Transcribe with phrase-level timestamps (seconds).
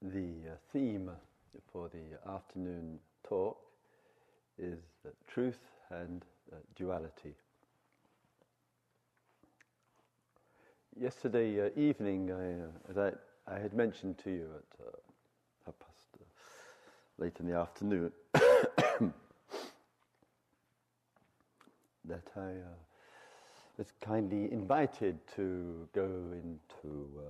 [0.00, 1.10] The uh, theme
[1.72, 3.58] for the afternoon talk
[4.56, 5.58] is uh, truth
[5.90, 7.34] and uh, duality.
[11.00, 13.12] Yesterday uh, evening, I, uh, as I,
[13.52, 14.90] I, had mentioned to you at uh,
[15.66, 16.06] half past
[17.18, 18.12] late in the afternoon,
[22.04, 22.52] that I
[23.78, 27.22] was kindly invited to go into uh,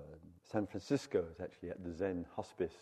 [0.50, 2.72] San Francisco, it's actually at the Zen Hospice,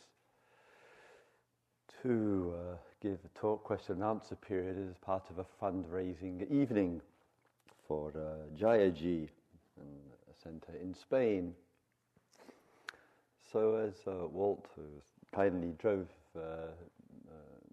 [2.02, 7.00] to uh, give a talk, question and answer period as part of a fundraising evening
[7.88, 9.28] for uh, Jayaji,
[9.80, 11.52] a centre in Spain.
[13.52, 14.66] So as uh, Walt
[15.34, 16.06] kindly drove
[16.36, 16.70] uh, uh,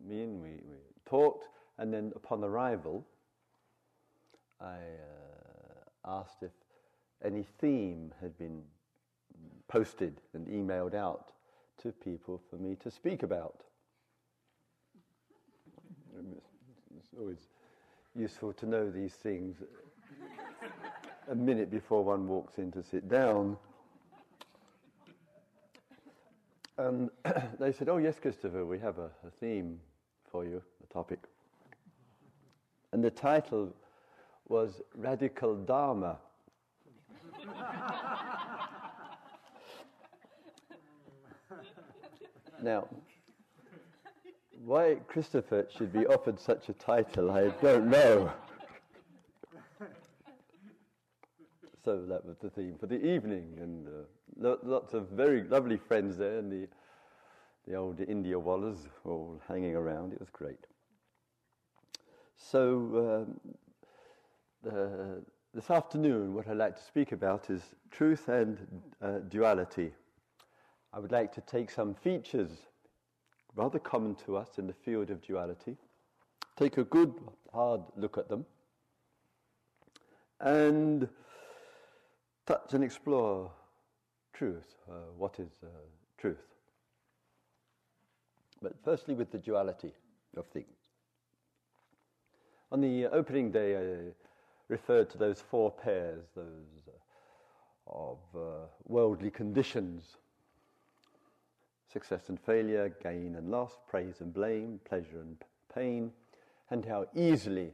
[0.08, 1.46] me in, we, we talked,
[1.78, 3.06] and then upon arrival,
[4.60, 5.23] I uh,
[6.06, 6.52] asked if
[7.24, 8.62] any theme had been
[9.68, 11.32] posted and emailed out
[11.82, 13.64] to people for me to speak about.
[16.98, 17.48] It's always
[18.16, 19.58] useful to know these things
[21.30, 23.58] a minute before one walks in to sit down.
[26.78, 27.10] And
[27.60, 29.80] they said, Oh, yes, Christopher, we have a, a theme
[30.32, 31.20] for you, a topic.
[32.92, 33.74] And the title
[34.48, 36.18] was Radical Dharma.
[42.62, 42.88] now,
[44.66, 48.32] why Christopher should be offered such a title, I don't know.
[51.84, 56.18] so that was the theme for the evening, and uh, lots of very lovely friends
[56.18, 56.68] there, and the,
[57.68, 60.14] the old India Wallahs all hanging around.
[60.14, 60.66] It was great.
[62.38, 63.40] So, um,
[64.66, 65.20] uh,
[65.54, 67.62] this afternoon, what I'd like to speak about is
[67.92, 68.58] truth and
[69.02, 69.92] uh, duality.
[70.94, 72.50] I would like to take some features
[73.56, 75.76] rather common to us in the field of duality,
[76.56, 77.14] take a good
[77.52, 78.46] hard look at them,
[80.40, 81.08] and
[82.46, 83.52] touch and explore
[84.34, 84.76] truth.
[84.90, 85.68] Uh, what is uh,
[86.18, 86.38] truth?
[88.62, 89.92] But firstly, with the duality
[90.38, 90.68] of things.
[92.72, 94.14] On the opening day,
[94.74, 96.96] referred to those four pairs, those uh,
[97.88, 100.18] of uh, worldly conditions
[101.94, 105.38] success and failure, gain and loss, praise and blame, pleasure and
[105.74, 106.12] pain,
[106.72, 107.72] and how easily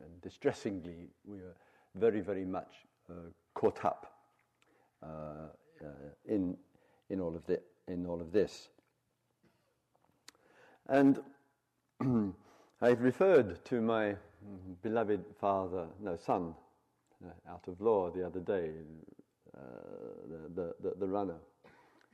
[0.00, 1.54] and distressingly we are
[1.94, 2.72] very, very much
[3.08, 4.12] uh, caught up
[5.04, 5.06] uh,
[5.80, 5.86] uh,
[6.26, 6.56] in,
[7.10, 8.70] in, all of the, in all of this.
[10.88, 11.20] And
[12.82, 14.16] I've referred to my
[14.82, 16.54] beloved father, no, son,
[17.24, 18.70] uh, out of law the other day,
[19.56, 19.60] uh,
[20.54, 21.36] the, the, the runner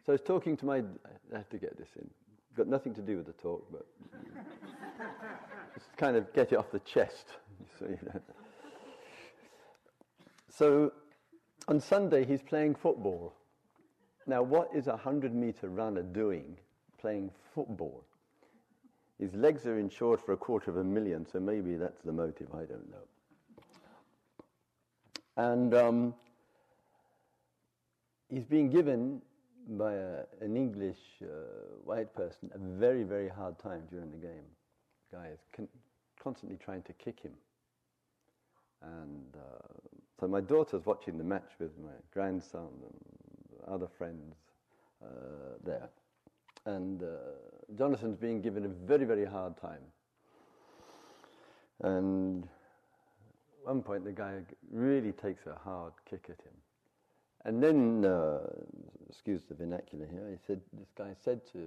[0.05, 0.79] so I was talking to my.
[0.79, 2.09] I have to get this in.
[2.57, 3.87] Got nothing to do with the talk, but
[5.75, 7.27] just kind of get it off the chest.
[7.79, 7.87] So,
[10.49, 10.93] so
[11.69, 13.35] on Sunday he's playing football.
[14.27, 16.57] Now, what is a hundred meter runner doing
[16.99, 18.05] playing football?
[19.21, 22.49] His legs are insured for a quarter of a million, so maybe that's the motive.
[22.55, 23.07] I don't know.
[25.37, 26.15] And um,
[28.31, 29.21] he's being given
[29.69, 31.27] by a, an English uh,
[31.85, 34.45] white person a very, very hard time during the game.
[35.11, 35.69] The guy is con-
[36.23, 37.33] constantly trying to kick him.
[38.83, 44.35] And uh, so my daughter's watching the match with my grandson and other friends
[45.05, 45.09] uh,
[45.63, 45.91] there.
[46.77, 47.07] And uh,
[47.77, 49.83] Jonathan's being given a very, very hard time.
[51.83, 54.35] And at one point, the guy
[54.71, 56.55] really takes a hard kick at him.
[57.45, 58.41] And then, uh,
[59.09, 61.59] excuse the vernacular here, he said, this guy said to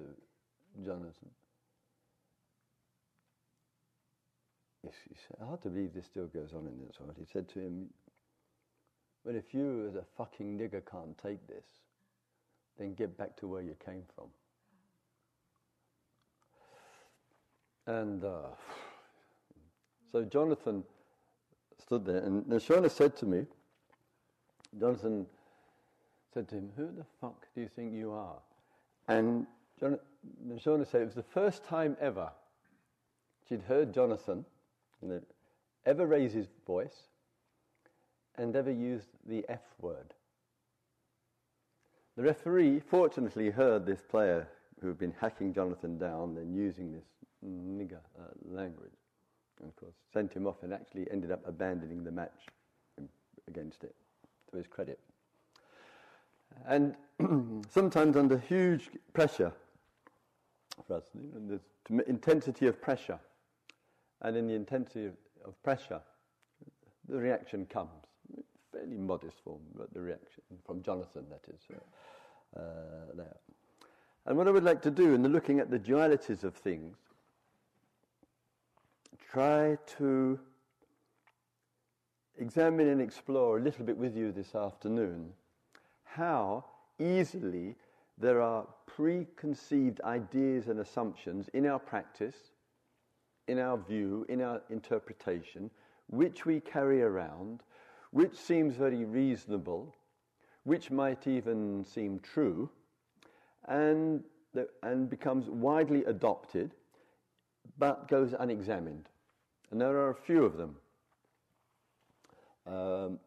[0.85, 1.29] Jonathan,
[4.85, 7.15] it's, hard to believe this still goes on in this world.
[7.17, 7.87] He said to him,
[9.25, 11.65] But if you, as a fucking nigger, can't take this,
[12.77, 14.27] then get back to where you came from.
[17.85, 18.47] And uh,
[20.11, 20.83] so Jonathan
[21.79, 23.45] stood there, and Shona said to me,
[24.79, 25.25] Jonathan
[26.33, 28.37] said to him, Who the fuck do you think you are?
[29.07, 29.45] And
[29.79, 29.99] John,
[30.55, 32.31] Shona said it was the first time ever
[33.47, 34.45] she'd heard Jonathan
[35.01, 35.21] you know,
[35.85, 37.07] ever raise his voice
[38.37, 40.13] and ever use the F word.
[42.15, 44.47] The referee fortunately heard this player
[44.79, 47.05] who had been hacking Jonathan down and using this
[47.45, 48.91] nigger uh, language.
[49.59, 52.47] And of course, sent him off and actually ended up abandoning the match
[53.47, 53.95] against it,
[54.51, 54.99] to his credit.
[56.65, 56.95] And
[57.69, 59.51] sometimes under huge pressure,
[60.87, 61.03] for us.
[61.13, 61.61] And there's
[62.07, 63.19] intensity of pressure.
[64.21, 65.13] And in the intensity of,
[65.45, 66.01] of pressure,
[67.09, 67.89] the reaction comes.
[68.71, 71.61] Fairly modest form, but the reaction from Jonathan, that is,
[72.57, 72.61] uh,
[73.13, 73.35] there.
[74.25, 76.95] And what I would like to do in the looking at the dualities of things,
[79.31, 80.39] try to
[82.37, 85.31] examine and explore a little bit with you this afternoon
[86.03, 86.65] how
[86.99, 87.75] easily
[88.17, 92.35] there are preconceived ideas and assumptions in our practice,
[93.47, 95.69] in our view, in our interpretation,
[96.09, 97.61] which we carry around,
[98.11, 99.95] which seems very reasonable,
[100.63, 102.69] which might even seem true,
[103.67, 104.23] and,
[104.83, 106.75] and becomes widely adopted,
[107.79, 109.09] but goes unexamined.
[109.73, 110.75] And there are a few of them.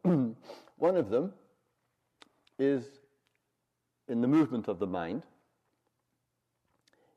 [0.04, 0.36] Um,
[0.78, 1.32] one of them
[2.56, 2.84] is
[4.06, 5.24] in the movement of the mind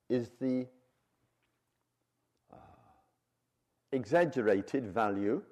[0.10, 0.66] is the
[2.52, 2.56] uh,
[3.92, 5.44] exaggerated value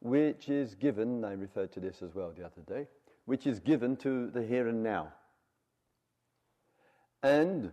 [0.00, 2.88] which is given, I referred to this as well the other day,
[3.26, 5.12] which is given to the here and now.
[7.22, 7.70] And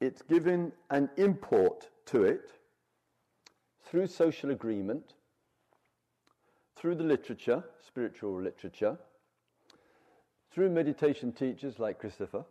[0.00, 2.52] it's given an import to it
[3.84, 5.14] through social agreement,
[6.76, 8.96] through the literature, spiritual literature,
[10.50, 12.44] through meditation teachers like Christopher,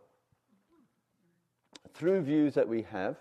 [1.94, 3.16] through views that we have,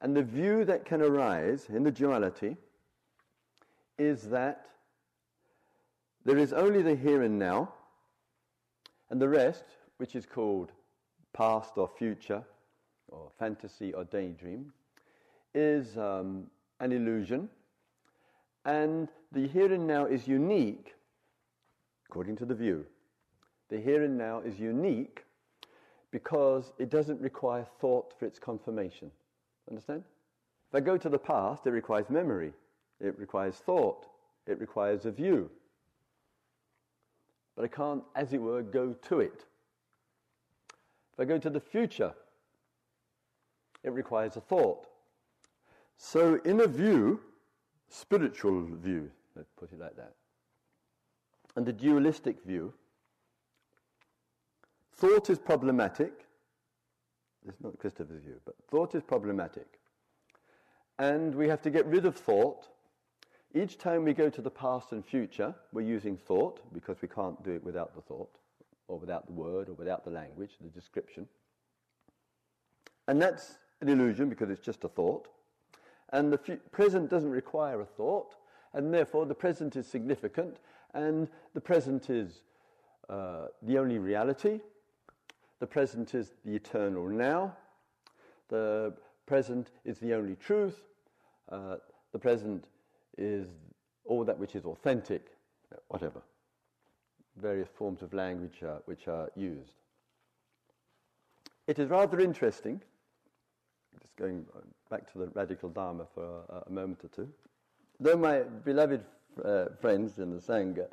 [0.00, 2.56] and the view that can arise in the duality
[3.98, 4.66] is that
[6.24, 7.72] there is only the here and now,
[9.10, 9.64] and the rest,
[9.98, 10.72] which is called
[11.32, 12.42] past or future,
[13.08, 14.72] or fantasy or daydream,
[15.54, 16.46] is um,
[16.80, 17.48] an illusion.
[18.64, 20.94] And the here and now is unique,
[22.08, 22.86] according to the view.
[23.68, 25.24] The here and now is unique
[26.10, 29.10] because it doesn't require thought for its confirmation.
[29.68, 30.04] Understand?
[30.70, 32.52] If I go to the past, it requires memory,
[33.00, 34.06] it requires thought,
[34.46, 35.50] it requires a view.
[37.54, 39.44] But I can't, as it were, go to it.
[41.12, 42.12] If I go to the future,
[43.82, 44.86] it requires a thought.
[45.96, 47.20] So, in a view,
[47.88, 50.14] spiritual view, let's put it like that,
[51.56, 52.74] and the dualistic view,
[54.96, 56.24] Thought is problematic.
[57.44, 59.78] This is not Christopher's view, but thought is problematic.
[60.98, 62.68] And we have to get rid of thought.
[63.54, 67.42] Each time we go to the past and future, we're using thought because we can't
[67.44, 68.38] do it without the thought,
[68.88, 71.28] or without the word, or without the language, the description.
[73.06, 75.28] And that's an illusion because it's just a thought.
[76.10, 76.38] And the
[76.70, 78.36] present doesn't require a thought,
[78.72, 80.58] and therefore the present is significant,
[80.94, 82.42] and the present is
[83.08, 84.60] uh, the only reality,
[85.58, 87.56] the present is the eternal now.
[88.48, 88.92] The
[89.26, 90.82] present is the only truth.
[91.50, 91.76] Uh,
[92.12, 92.66] the present
[93.16, 93.48] is
[94.04, 95.28] all that which is authentic,
[95.88, 96.20] whatever.
[97.36, 99.74] Various forms of language uh, which are used.
[101.66, 102.82] It is rather interesting,
[104.06, 104.44] just going
[104.90, 107.28] back to the radical Dharma for a, a moment or two.
[107.98, 109.02] Though my beloved
[109.44, 110.86] uh, friends in the Sangha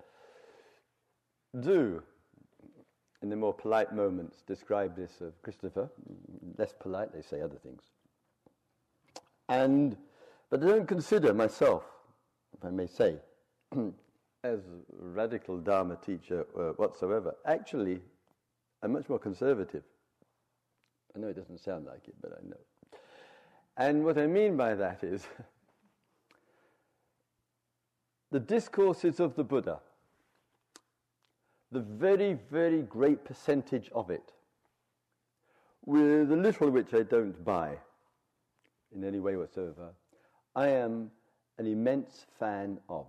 [1.60, 2.02] do
[3.22, 5.90] in the more polite moments, describe this of Christopher.
[6.58, 7.84] Less polite, they say other things.
[9.48, 9.96] And,
[10.50, 11.84] but I don't consider myself,
[12.58, 13.16] if I may say,
[14.44, 17.36] as radical Dharma teacher uh, whatsoever.
[17.46, 18.02] Actually,
[18.82, 19.84] I'm much more conservative.
[21.16, 22.58] I know it doesn't sound like it, but I know.
[23.76, 25.26] And what I mean by that is
[28.32, 29.80] the discourses of the Buddha
[31.74, 34.32] the very, very great percentage of it,
[35.86, 37.78] with a little which I don't buy
[38.96, 39.90] in any way whatsoever,
[40.56, 41.10] I am
[41.58, 43.08] an immense fan of.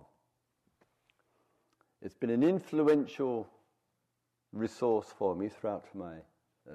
[2.01, 3.47] It's been an influential
[4.51, 6.15] resource for me throughout my
[6.69, 6.73] uh,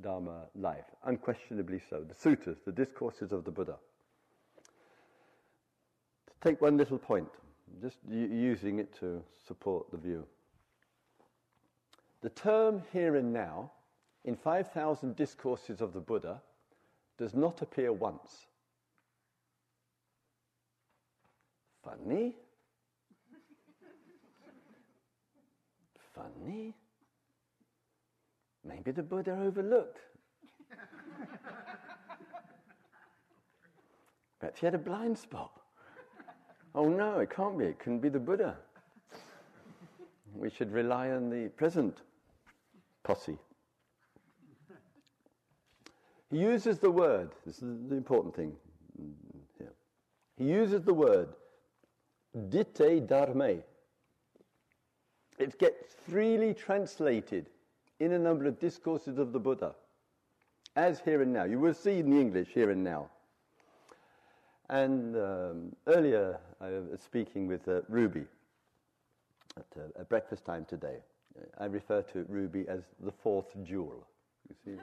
[0.00, 2.02] Dharma life, unquestionably so.
[2.02, 3.76] The sutras, the discourses of the Buddha.
[6.26, 7.28] To take one little point,
[7.80, 10.24] just using it to support the view.
[12.20, 13.72] The term here and now
[14.24, 16.40] in 5,000 discourses of the Buddha
[17.16, 18.46] does not appear once.
[21.84, 22.34] Funny?
[26.14, 26.74] Funny?
[28.68, 29.98] Maybe the Buddha overlooked.
[34.38, 35.50] Perhaps he had a blind spot.
[36.74, 37.64] Oh no, it can't be.
[37.64, 38.56] It couldn't be the Buddha.
[40.34, 41.98] We should rely on the present
[43.02, 43.38] posse.
[46.30, 48.52] He uses the word, this is the important thing
[49.58, 49.72] here.
[50.36, 51.30] He uses the word
[52.50, 53.62] dite dharme.
[55.38, 57.48] It gets freely translated
[58.00, 59.74] in a number of discourses of the Buddha
[60.76, 61.44] as here and now.
[61.44, 63.10] You will see in the English here and now.
[64.70, 68.24] And um, earlier, I was speaking with uh, Ruby
[69.56, 70.98] at, uh, breakfast time today.
[71.58, 74.06] I refer to Ruby as the fourth jewel.
[74.48, 74.78] You see?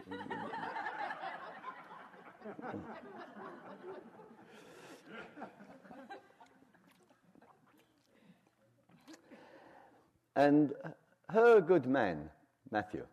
[10.36, 10.74] and
[11.29, 12.29] her good man,
[12.72, 13.05] Matthew,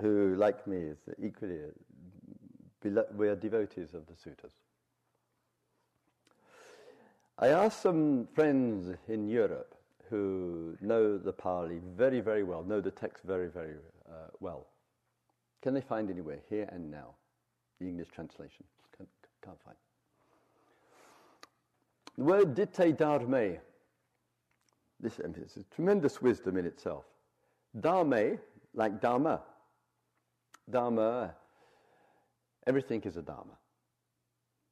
[0.00, 1.58] who, like me, is equally,
[3.16, 4.52] we are devotees of the suttas.
[7.38, 9.74] I asked some friends in Europe
[10.08, 13.74] who know the Pali very, very well, know the text very, very
[14.08, 14.66] uh, well.
[15.62, 17.14] Can they find anywhere, here and now,
[17.80, 18.64] the English translation?
[18.96, 19.08] Can't,
[19.42, 19.76] can't find.
[22.16, 23.58] The word dite dharme,
[25.00, 27.04] this is tremendous wisdom in itself.
[27.78, 28.38] Dharme,
[28.74, 29.42] like dharma.
[30.70, 31.34] Dharma,
[32.66, 33.58] everything is a dharma.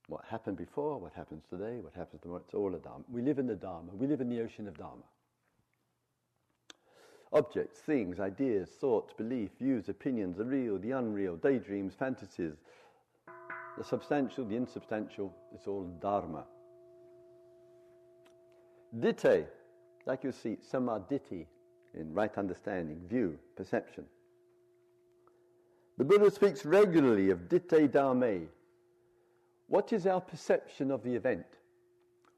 [0.08, 3.04] What happened before, what happens today, what happens tomorrow, it's all a dharma.
[3.10, 3.92] We live in the dharma.
[3.94, 5.02] We live in the ocean of dharma.
[7.32, 12.54] Objects, things, ideas, thoughts, beliefs, views, opinions, the real, the unreal, daydreams, fantasies,
[13.78, 16.44] the substantial, the insubstantial, it's all dharma.
[18.98, 19.46] Dite,
[20.04, 21.46] like you see, samaditi
[21.98, 24.04] in right understanding, view, perception.
[25.98, 28.48] The Buddha speaks regularly of dite dharme.
[29.68, 31.46] What is our perception of the event?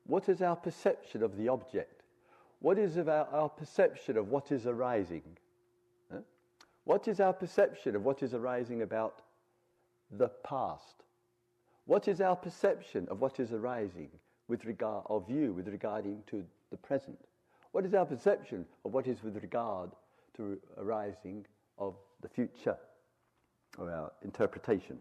[0.06, 2.02] What is our perception of the object?
[2.61, 5.23] What is our, our perception of what is arising?
[6.12, 6.20] Huh?
[6.84, 9.23] What is our perception of what is arising about
[10.11, 11.04] the past?
[11.87, 14.08] What is our perception of what is arising
[14.49, 17.18] with regard of view with regarding to the present?
[17.75, 19.90] What is our perception of what is with regard
[20.37, 21.45] to arising
[21.76, 22.76] of the future,
[23.76, 24.99] or our interpretation,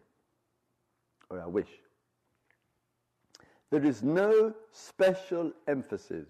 [1.30, 1.70] or our wish?
[3.70, 6.27] There is no special emphasis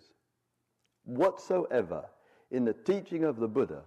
[1.05, 2.03] whatsoever
[2.51, 3.83] in the teaching of the Buddha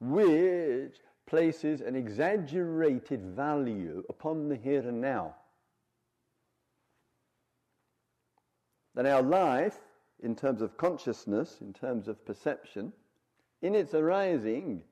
[0.00, 0.96] which
[1.26, 5.34] places an exaggerated value upon the here and now.
[8.94, 9.78] That our life,
[10.20, 12.92] in terms of consciousness, in terms of perception,
[13.62, 14.82] in its arising,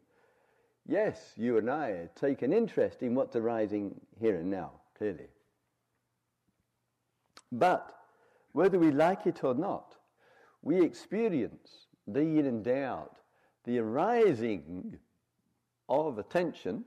[0.86, 5.28] yes, you and I take an interest in what's arising here and now, clearly.
[7.52, 7.96] But
[8.52, 9.96] whether we like it or not,
[10.62, 13.18] we experience day in and out
[13.64, 14.98] the arising
[15.88, 16.84] of attention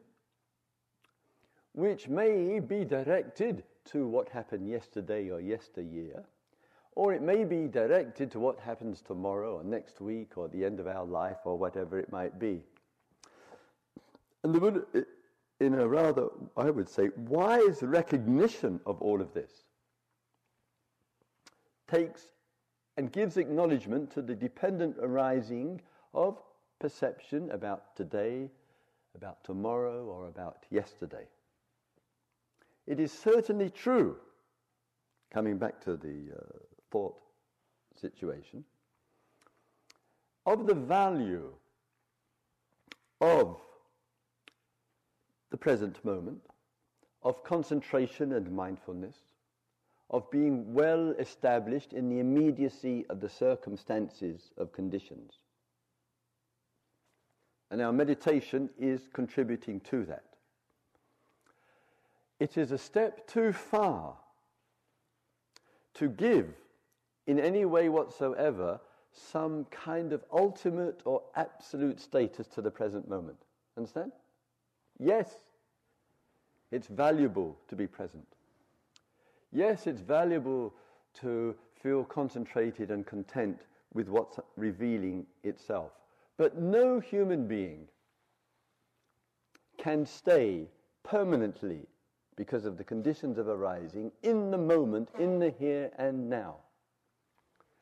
[1.74, 6.26] which may be directed to what happened yesterday or yesteryear,
[7.00, 10.82] or it may be directed to what happens tomorrow or next week or the end
[10.82, 12.62] of our life or whatever it might be.
[14.44, 14.82] And the Buddha,
[15.62, 16.28] in a rather,
[16.58, 19.50] I would say, wise recognition of all of this,
[21.88, 22.34] takes
[22.98, 25.80] and gives acknowledgement to the dependent arising
[26.14, 26.38] of
[26.80, 28.50] perception about today,
[29.16, 31.30] about tomorrow, or about yesterday.
[32.88, 34.18] It is certainly true,
[35.32, 36.60] coming back to the uh,
[36.92, 37.16] thought
[37.96, 38.64] situation,
[40.46, 41.52] of the value
[43.22, 43.58] of
[45.52, 46.42] the present moment,
[47.24, 49.18] of concentration and mindfulness,
[50.10, 55.34] of being well established in the immediacy of the circumstances of conditions.
[57.72, 60.24] And our meditation is contributing to that.
[62.40, 64.16] It is a step too far
[65.96, 66.48] to give,
[67.30, 68.80] in any way whatsoever,
[69.12, 73.38] some kind of ultimate or absolute status to the present moment.
[73.78, 74.12] Understand?
[74.98, 75.30] Yes,
[76.72, 78.26] it's valuable to be present.
[79.52, 80.74] Yes, it's valuable
[81.22, 83.60] to feel concentrated and content
[83.94, 85.92] with what's revealing itself.
[86.36, 87.88] But no human being
[89.78, 90.68] can stay
[91.04, 91.86] permanently
[92.36, 96.56] because of the conditions of arising in the moment, in the here and now.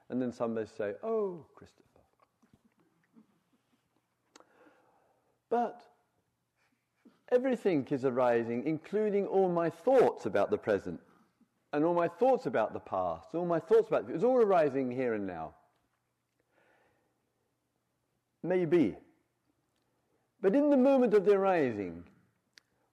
[0.10, 1.84] And then somebody say, Oh, Christopher.
[5.50, 5.82] But
[7.32, 11.00] everything is arising, including all my thoughts about the present
[11.74, 15.14] and all my thoughts about the past, all my thoughts about it's all arising here
[15.14, 15.54] and now.
[18.44, 18.96] Maybe.
[20.42, 22.04] But in the moment of the arising,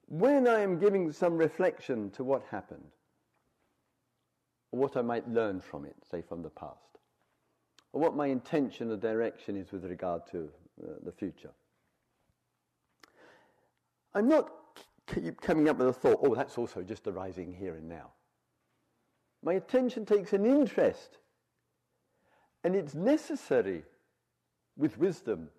[0.09, 2.90] when I am giving some reflection to what happened,
[4.73, 6.93] or what I might learn from it, say from the past,
[7.94, 10.50] or what my intention or direction is with regard to
[10.82, 11.52] uh, the future.
[14.12, 14.50] I'm not
[15.06, 18.10] keep coming up with a thought, oh, that's also just arising here and now.
[19.44, 21.18] My attention takes an interest,
[22.64, 23.84] and it's necessary
[24.76, 25.50] with wisdom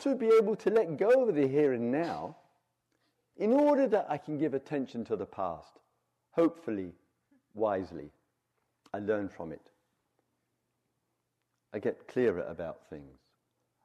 [0.00, 2.36] to be able to let go of the here and now
[3.36, 5.78] in order that I can give attention to the past,
[6.32, 6.94] hopefully
[7.54, 8.10] wisely.
[8.92, 9.70] I learn from it.
[11.72, 13.18] I get clearer about things.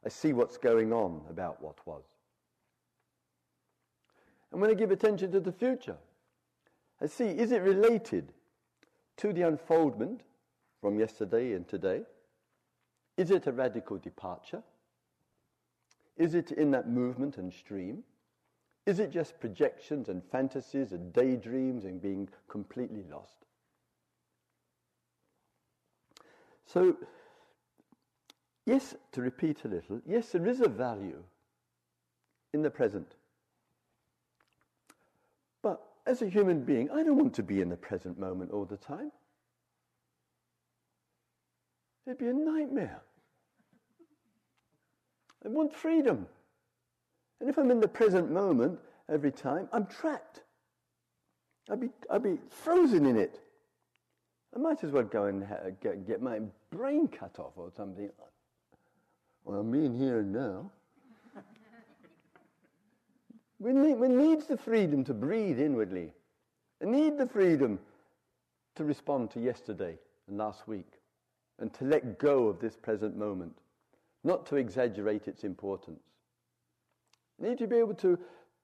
[0.05, 2.03] I see what's going on about what was.
[4.51, 5.97] And when I give attention to the future,
[7.01, 8.31] I see is it related
[9.17, 10.21] to the unfoldment
[10.81, 12.01] from yesterday and today?
[13.17, 14.63] Is it a radical departure?
[16.17, 18.03] Is it in that movement and stream?
[18.85, 23.45] Is it just projections and fantasies and daydreams and being completely lost?
[26.65, 26.95] So,
[28.65, 31.23] yes, to repeat a little, yes, there is a value
[32.53, 33.15] in the present.
[35.61, 38.65] But as a human being, I don't want to be in the present moment all
[38.65, 39.11] the time.
[42.05, 43.01] It'd be a nightmare.
[45.43, 46.27] I want freedom.
[47.39, 48.79] And if I'm in the present moment
[49.09, 50.41] every time, I'm trapped.
[51.69, 53.39] I'd be, I'd be frozen in it.
[54.55, 56.39] I might as well go and ha- get, get my
[56.71, 58.09] brain cut off or something.
[59.45, 60.71] Well, me in here and now.
[63.59, 66.11] we, need, we need the freedom to breathe inwardly.
[66.81, 67.79] We need the freedom
[68.75, 70.99] to respond to yesterday and last week
[71.59, 73.59] and to let go of this present moment,
[74.23, 76.01] not to exaggerate its importance.
[77.39, 78.17] I need to be able to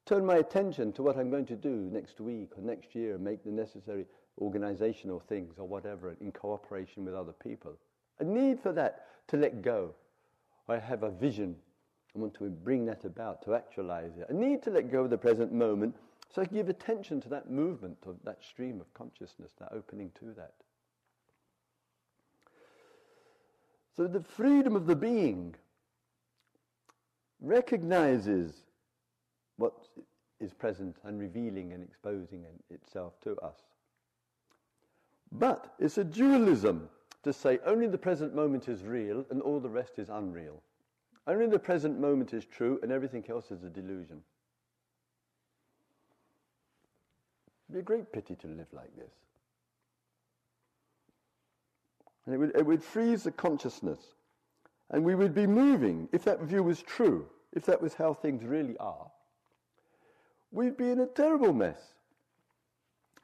[0.07, 3.23] turn my attention to what I'm going to do next week or next year and
[3.23, 4.05] make the necessary
[4.39, 7.77] organizational things or whatever in cooperation with other people.
[8.19, 9.93] A need for that to let go.
[10.71, 11.55] I have a vision.
[12.15, 14.27] I want to bring that about, to actualize it.
[14.29, 15.95] I need to let go of the present moment
[16.33, 20.11] so I can give attention to that movement of that stream of consciousness, that opening
[20.19, 20.53] to that.
[23.95, 25.55] So the freedom of the being
[27.41, 28.63] recognizes
[29.57, 29.73] what
[30.39, 33.57] is present and revealing and exposing itself to us.
[35.31, 36.89] But it's a dualism
[37.23, 40.61] to say only the present moment is real and all the rest is unreal.
[41.27, 44.21] Only the present moment is true and everything else is a delusion.
[47.69, 49.13] It'd be a great pity to live like this.
[52.25, 53.99] And it would, it would freeze the consciousness.
[54.89, 58.43] And we would be moving, if that view was true, if that was how things
[58.43, 59.09] really are,
[60.51, 61.79] we'd be in a terrible mess.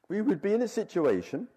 [0.07, 1.47] We would be in a situation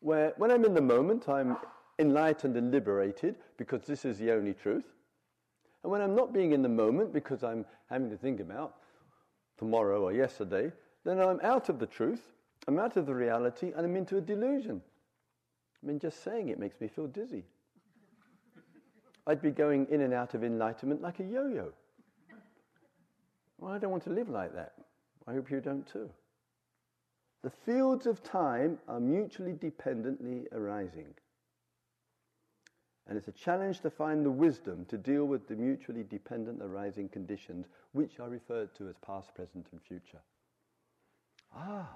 [0.00, 1.56] where, when I'm in the moment, I'm
[1.98, 4.86] enlightened and liberated because this is the only truth.
[5.82, 8.76] And when I'm not being in the moment because I'm having to think about
[9.58, 10.72] tomorrow or yesterday,
[11.04, 12.32] then I'm out of the truth,
[12.66, 14.80] I'm out of the reality, and I'm into a delusion.
[15.82, 17.44] I mean, just saying it makes me feel dizzy.
[19.26, 21.72] I'd be going in and out of enlightenment like a yo yo.
[23.58, 24.72] Well, I don't want to live like that.
[25.26, 26.10] I hope you don't too.
[27.42, 31.14] The fields of time are mutually dependently arising.
[33.06, 37.08] And it's a challenge to find the wisdom to deal with the mutually dependent arising
[37.10, 40.20] conditions, which are referred to as past, present, and future.
[41.54, 41.88] Ah,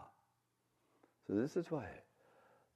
[1.26, 1.86] so this is why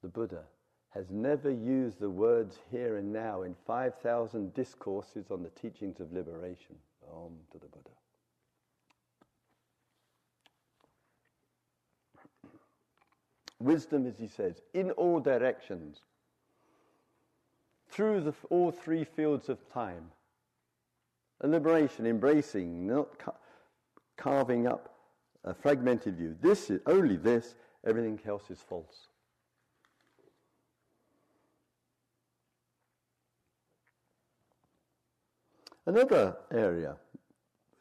[0.02, 0.42] the Buddha
[0.90, 6.12] has never used the words here and now in 5,000 discourses on the teachings of
[6.12, 6.76] liberation.
[7.10, 7.90] Om to the Buddha.
[13.58, 16.00] Wisdom, as he says, in all directions,
[17.92, 20.10] through the, all three fields of time.
[21.42, 23.32] A liberation, embracing, not ca-
[24.16, 24.94] carving up
[25.44, 26.36] a fragmented view.
[26.40, 27.54] This is only this,
[27.86, 29.08] everything else is false.
[35.84, 36.96] Another area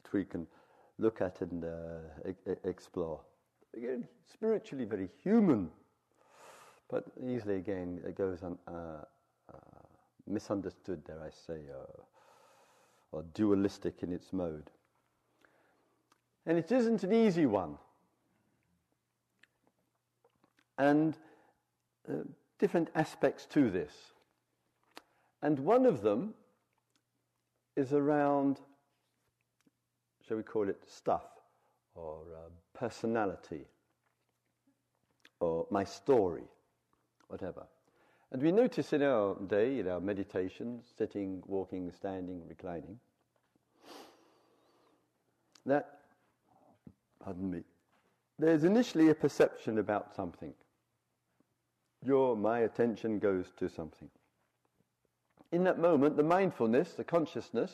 [0.03, 0.45] which we can
[0.97, 3.21] look at and uh, e- explore
[3.75, 5.69] again, spiritually very human,
[6.89, 9.03] but easily again it goes on uh,
[10.31, 12.01] misunderstood, dare I say, uh,
[13.11, 14.69] or dualistic in its mode.
[16.45, 17.77] And it isn't an easy one.
[20.77, 21.17] And
[22.09, 22.23] uh,
[22.57, 23.93] different aspects to this.
[25.41, 26.33] And one of them
[27.75, 28.59] is around,
[30.27, 31.25] shall we call it stuff,
[31.95, 33.65] or uh, personality
[35.41, 36.43] or my story,
[37.27, 37.65] whatever.
[38.31, 42.97] And we notice in our day, in our meditation, sitting, walking, standing, reclining,
[45.65, 45.99] that,
[47.23, 47.63] pardon me,
[48.39, 50.53] there's initially a perception about something.
[52.03, 54.09] Your, my attention goes to something.
[55.51, 57.71] In that moment, the mindfulness, the consciousness,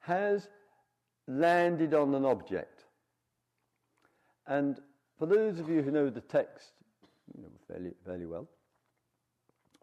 [0.00, 0.48] has
[1.28, 2.84] landed on an object.
[4.46, 4.80] And
[5.16, 6.72] for those of you who know the text
[7.36, 8.48] you know, fairly, fairly well,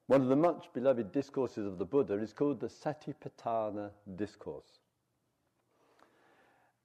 [0.07, 4.79] one of the much beloved discourses of the Buddha is called the Satipatthana Discourse.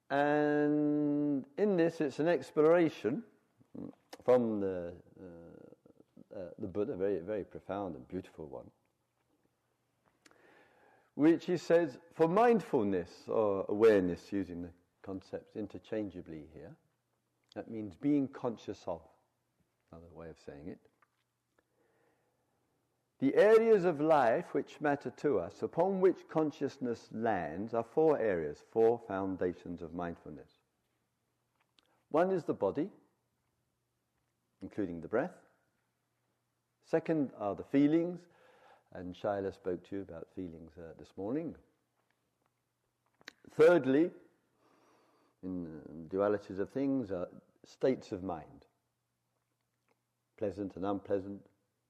[0.09, 3.23] And in this, it's an exploration
[4.23, 8.69] from the, uh, uh, the Buddha, very, very profound and beautiful one,
[11.15, 14.69] which he says for mindfulness or awareness, using the
[15.01, 16.75] concepts interchangeably here,
[17.55, 19.01] that means being conscious of,
[19.91, 20.79] another way of saying it.
[23.23, 28.57] The areas of life which matter to us, upon which consciousness lands, are four areas,
[28.69, 30.49] four foundations of mindfulness.
[32.09, 32.89] One is the body,
[34.61, 35.37] including the breath.
[36.83, 38.19] Second are the feelings,
[38.91, 41.55] and Shaila spoke to you about feelings uh, this morning.
[43.51, 44.11] Thirdly,
[45.43, 47.29] in uh, dualities of things, are
[47.63, 48.65] states of mind
[50.37, 51.39] pleasant and unpleasant,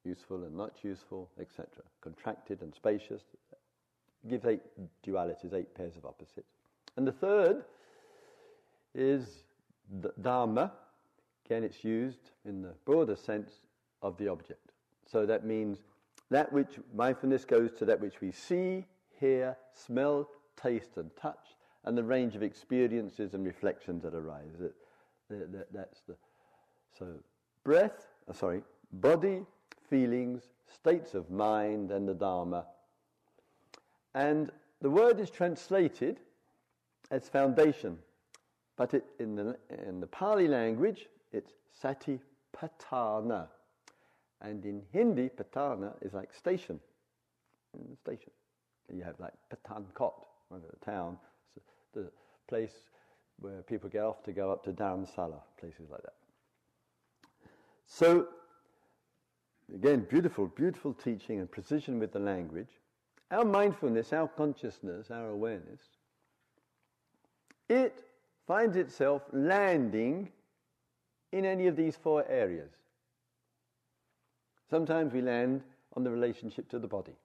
[0.06, 1.68] useful and not useful, etc.
[2.02, 3.22] Contracted and spacious.
[4.30, 4.62] Gives eight
[5.06, 6.56] dualities, eight pairs of opposites.
[6.96, 7.64] And the third
[8.96, 9.44] is
[10.02, 10.72] the Dharma.
[11.46, 13.52] Again, it's used in the broader sense
[14.02, 14.72] of the object.
[15.10, 15.80] So that means
[16.30, 18.86] that which mindfulness goes to that which we see,
[19.20, 20.30] hear, smell,
[20.62, 24.56] taste, and touch, and the range of experiences and reflections that arise.
[24.60, 24.74] That,
[25.30, 26.16] that, that's the
[26.98, 27.08] so
[27.64, 28.08] breath.
[28.30, 28.62] Uh, sorry,
[28.92, 29.46] body,
[29.94, 32.66] feelings, states of mind, and the Dharma.
[34.16, 34.52] And
[34.82, 36.20] the word is translated
[37.12, 38.00] as foundation,
[38.76, 39.56] but it, in, the,
[39.88, 43.50] in the Pali language, it's satipatthana.
[44.42, 46.80] And in Hindi, patana is like station.
[48.02, 48.32] Station.
[48.92, 51.20] You have like Pathankot, a town,
[51.94, 52.10] the
[52.48, 52.74] place
[53.40, 56.16] where people get off to go up to Dharamsala, places like that.
[57.86, 58.28] So
[59.74, 62.70] Again, beautiful, beautiful teaching and precision with the language.
[63.32, 65.80] Our mindfulness, our consciousness, our awareness,
[67.70, 68.04] it
[68.46, 70.30] finds itself landing
[71.32, 72.72] in any of these four areas.
[74.70, 75.62] Sometimes we land
[75.96, 77.16] on the relationship to the body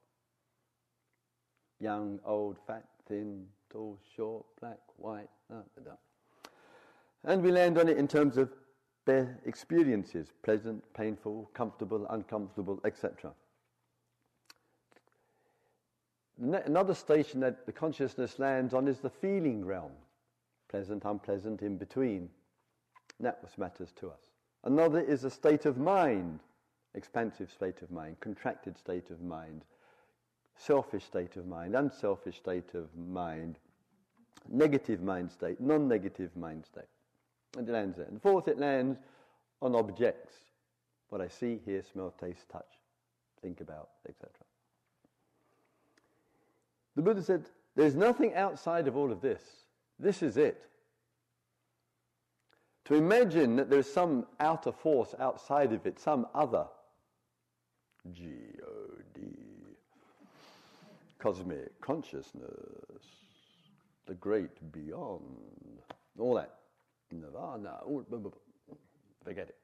[1.81, 5.29] young, old, fat, thin, tall, short, black, white,
[7.25, 8.51] and we land on it in terms of
[9.09, 13.33] their experiences pleasant, painful, comfortable, uncomfortable, etc.
[16.40, 19.92] Another station that the consciousness lands on is the feeling realm
[20.68, 22.29] pleasant, unpleasant, in between.
[23.21, 24.21] That what matters to us.
[24.64, 26.40] Another is a state of mind,
[26.94, 29.64] expansive state of mind, contracted state of mind,
[30.55, 33.59] selfish state of mind, unselfish state of mind,
[34.51, 36.85] negative mind state, non negative mind state.
[37.57, 38.07] And it lands there.
[38.07, 38.99] And fourth, it lands
[39.63, 40.35] on objects.
[41.09, 42.69] What I see, hear, smell, taste, touch,
[43.41, 44.31] think about, etc.
[46.97, 49.41] The Buddha said, There's nothing outside of all of this.
[49.99, 50.69] This is it.
[52.87, 56.67] To imagine that there's some outer force outside of it, some other,
[58.13, 58.31] G
[58.67, 59.21] O D,
[61.19, 63.05] cosmic consciousness,
[64.07, 65.23] the great beyond,
[66.19, 66.58] all that.
[67.12, 67.81] Nirvana,
[69.25, 69.57] forget it.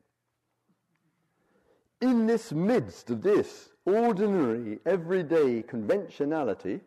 [2.00, 6.80] In this midst of this ordinary, everyday conventionality,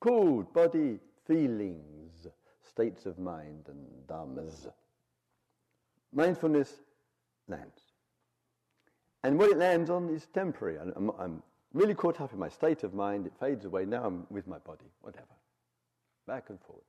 [0.00, 2.26] called body, feelings,
[2.66, 4.70] states of mind, and dhammas,
[6.12, 6.72] mindfulness
[7.48, 7.82] lands.
[9.22, 10.78] And what it lands on is temporary.
[10.78, 11.42] I'm, I'm
[11.74, 14.58] really caught up in my state of mind, it fades away, now I'm with my
[14.58, 15.26] body, whatever.
[16.26, 16.84] Back and forward.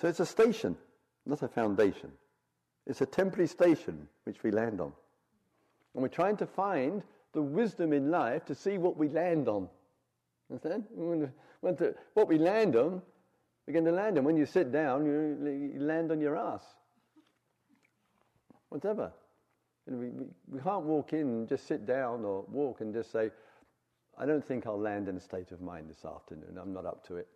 [0.00, 0.76] So it's a station,
[1.26, 2.12] not a foundation.
[2.86, 4.92] It's a temporary station which we land on.
[5.94, 9.68] And we're trying to find the wisdom in life to see what we land on.
[10.50, 10.84] Understand?
[12.14, 13.02] What we land on,
[13.66, 14.24] we're going to land on.
[14.24, 16.62] When you sit down, you, land on your ass.
[18.70, 19.12] Whatever.
[19.86, 23.30] we, we, we can't walk in and just sit down or walk and just say,
[24.16, 26.58] I don't think I'll land in a state of mind this afternoon.
[26.60, 27.28] I'm not up to it.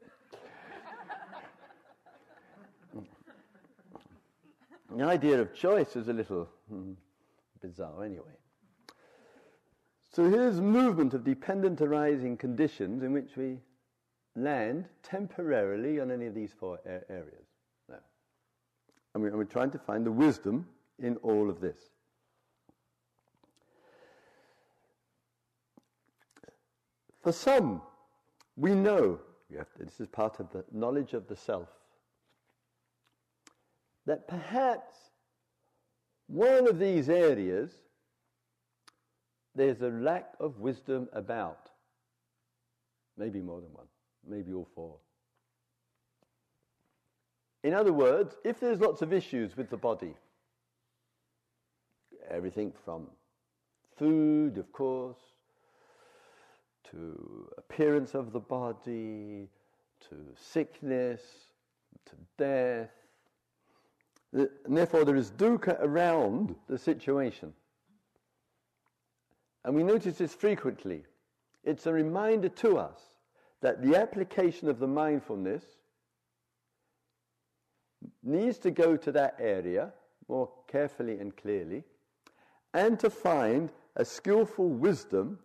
[4.97, 6.93] The idea of choice is a little hmm,
[7.61, 8.37] bizarre anyway.
[10.13, 13.59] So here's movement of dependent arising conditions in which we
[14.37, 17.47] land temporarily on any of these four areas.
[17.89, 17.97] Now,
[19.15, 20.67] and, we, and we're trying to find the wisdom
[20.99, 21.79] in all of this.
[27.23, 27.81] For some,
[28.57, 29.21] we know,
[29.79, 31.69] this is part of the knowledge of the self,
[34.07, 34.95] that perhaps
[36.27, 37.71] one of these areas
[39.55, 41.69] there's a lack of wisdom about.
[43.19, 43.87] Maybe more than one,
[44.27, 44.97] maybe all four.
[47.63, 50.15] In other words, if there's lots of issues with the body,
[52.29, 53.09] everything from
[53.99, 55.19] food, of course,
[56.91, 59.49] to appearance of the body,
[60.09, 61.21] to sickness,
[62.07, 62.91] to death.
[64.33, 67.53] And therefore, there is dukkha around the situation.
[69.65, 71.05] And we notice this frequently.
[71.65, 73.01] It's a reminder to us
[73.61, 75.65] that the application of the mindfulness
[78.23, 79.93] needs to go to that area
[80.29, 81.85] more carefully and clearly
[82.75, 85.39] and to find a skillful wisdom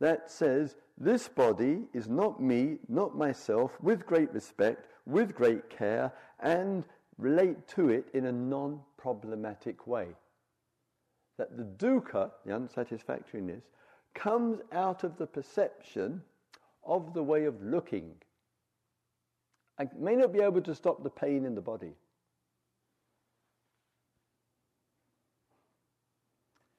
[0.00, 6.12] that says, This body is not me, not myself, with great respect, with great care,
[6.40, 6.84] and
[7.18, 10.08] relate to it in a non problematic way
[11.38, 13.62] that the dukkha, the unsatisfactoriness,
[14.14, 16.22] comes out of the perception
[16.84, 18.14] of the way of looking.
[19.78, 21.92] I may not be able to stop the pain in the body.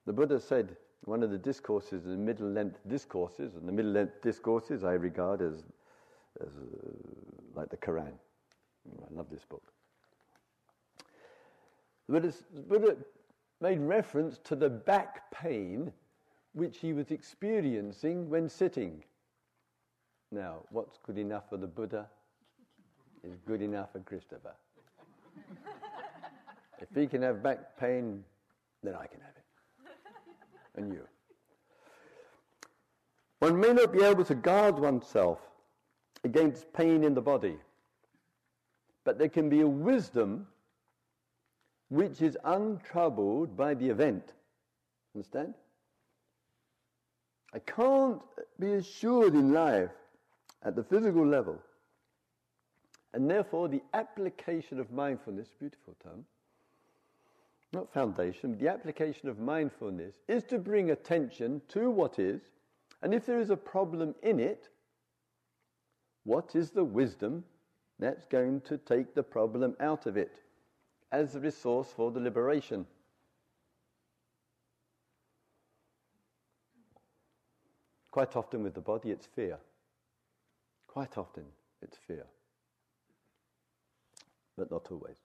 [0.05, 4.21] The Buddha said, one of the discourses, the middle length discourses, and the middle length
[4.21, 5.63] discourses I regard as,
[6.41, 6.89] as uh,
[7.55, 8.13] like the Quran.
[8.87, 9.74] I love this book.
[12.07, 12.33] The Buddha,
[12.67, 12.97] Buddha
[13.61, 15.91] made reference to the back pain
[16.53, 19.03] which he was experiencing when sitting.
[20.31, 22.07] Now, what's good enough for the Buddha
[23.23, 24.53] is good enough for Christopher.
[26.79, 28.23] if he can have back pain,
[28.83, 29.43] then I can have it.
[30.75, 31.07] And you.
[33.39, 35.39] One may not be able to guard oneself
[36.23, 37.57] against pain in the body,
[39.03, 40.47] but there can be a wisdom
[41.89, 44.33] which is untroubled by the event.
[45.13, 45.53] Understand?
[47.53, 48.21] I can't
[48.59, 49.91] be assured in life
[50.63, 51.59] at the physical level.
[53.13, 56.25] And therefore, the application of mindfulness, beautiful term,
[57.71, 62.41] not foundation, the application of mindfulness is to bring attention to what is,
[63.01, 64.69] and if there is a problem in it,
[66.23, 67.43] what is the wisdom
[67.99, 70.41] that's going to take the problem out of it?
[71.11, 72.85] As a resource for the liberation.
[78.11, 79.57] Quite often with the body, it's fear.
[80.87, 81.43] Quite often,
[81.81, 82.25] it's fear.
[84.57, 85.17] But not always.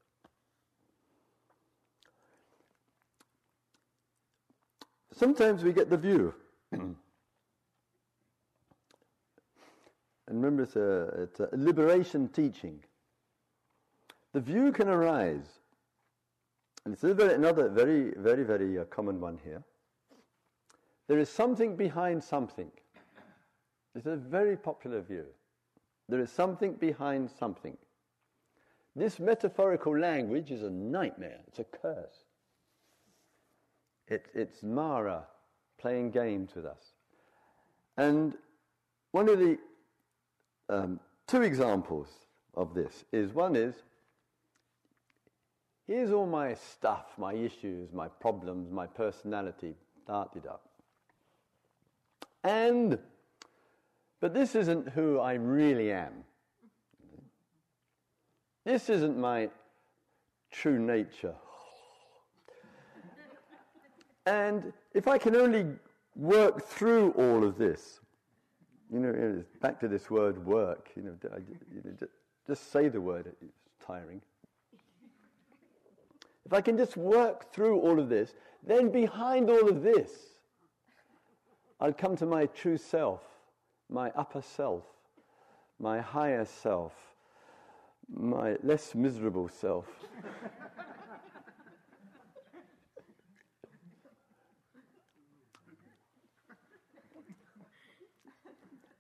[5.13, 6.35] Sometimes we get the view.
[6.73, 6.97] and
[10.27, 12.83] remember, it's a, it's a liberation teaching.
[14.33, 15.60] The view can arise
[16.93, 19.63] is another very, very, very uh, common one here.
[21.09, 22.71] There is something behind something.
[23.95, 25.27] Is a very popular view.
[26.09, 27.77] There is something behind something.
[28.95, 31.41] This metaphorical language is a nightmare.
[31.49, 32.25] It's a curse.
[34.07, 35.25] It, it's Mara
[35.79, 36.95] playing games with us.
[37.97, 38.35] And
[39.13, 39.59] one of the
[40.69, 42.09] um, two examples
[42.55, 43.75] of this is one is
[45.91, 49.75] Here's all my stuff, my issues, my problems, my personality,
[50.07, 50.69] darted up.
[52.45, 52.97] And,
[54.21, 56.13] but this isn't who I really am.
[58.65, 59.51] This isn't my
[60.53, 61.35] true nature.
[64.27, 65.67] and if I can only
[66.15, 67.99] work through all of this,
[68.93, 71.97] you know, back to this word work, you know,
[72.47, 74.23] just say the word, it's tiring.
[76.47, 78.35] If I can just work through all of this,
[78.67, 80.11] then behind all of this,
[81.81, 83.23] I'll come to my true self,
[83.89, 84.85] my upper self,
[85.79, 86.93] my higher self,
[88.09, 89.87] my less miserable self.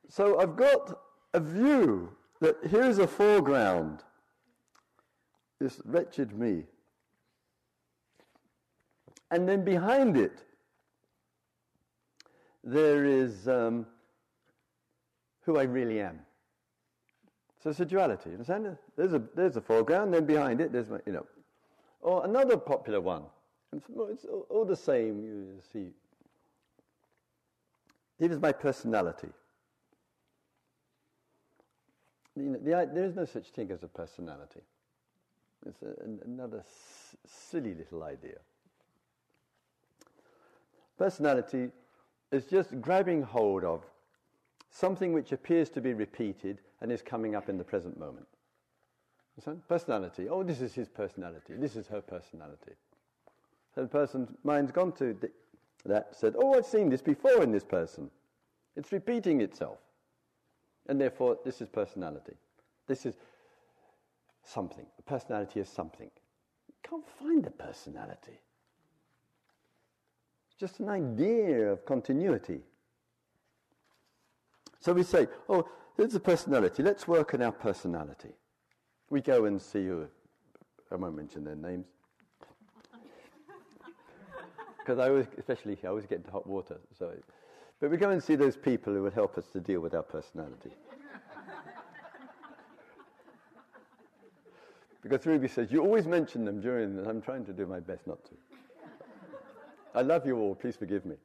[0.08, 0.98] so I've got
[1.34, 4.02] a view that here's a foreground,
[5.58, 6.64] this wretched me.
[9.30, 10.42] And then behind it,
[12.64, 13.86] there is um,
[15.42, 16.20] who I really am.
[17.62, 18.30] So it's a duality.
[18.30, 18.76] Understand?
[18.96, 21.26] There's a there's a foreground, then behind it there's my, you know.
[22.00, 23.24] Or another popular one.
[23.76, 25.22] It's, it's all the same.
[25.22, 25.90] You see.
[28.18, 29.28] It is my personality.
[32.36, 34.60] You know, the, there is no such thing as a personality.
[35.66, 38.38] It's a, another s- silly little idea.
[41.00, 41.70] Personality
[42.30, 43.86] is just grabbing hold of
[44.68, 48.26] something which appears to be repeated and is coming up in the present moment.
[49.34, 49.66] Understand?
[49.66, 50.28] Personality.
[50.28, 51.54] Oh, this is his personality.
[51.56, 52.72] This is her personality.
[53.74, 55.16] So the person's mind's gone to
[55.86, 58.10] that, said, Oh, I've seen this before in this person.
[58.76, 59.78] It's repeating itself.
[60.86, 62.34] And therefore, this is personality.
[62.86, 63.14] This is
[64.44, 64.84] something.
[64.98, 66.10] A personality is something.
[66.68, 68.38] You can't find a personality.
[70.60, 72.60] Just an idea of continuity.
[74.78, 76.82] So we say, oh, there's a personality.
[76.82, 78.34] Let's work on our personality.
[79.08, 80.06] We go and see who,
[80.92, 81.86] I won't mention their names.
[84.78, 86.78] Because I always, especially I always get into hot water.
[86.98, 87.12] So,
[87.80, 90.02] but we go and see those people who will help us to deal with our
[90.02, 90.72] personality.
[95.02, 98.06] because Ruby says, you always mention them during, and I'm trying to do my best
[98.06, 98.49] not to.
[99.94, 101.16] I love you all, please forgive me.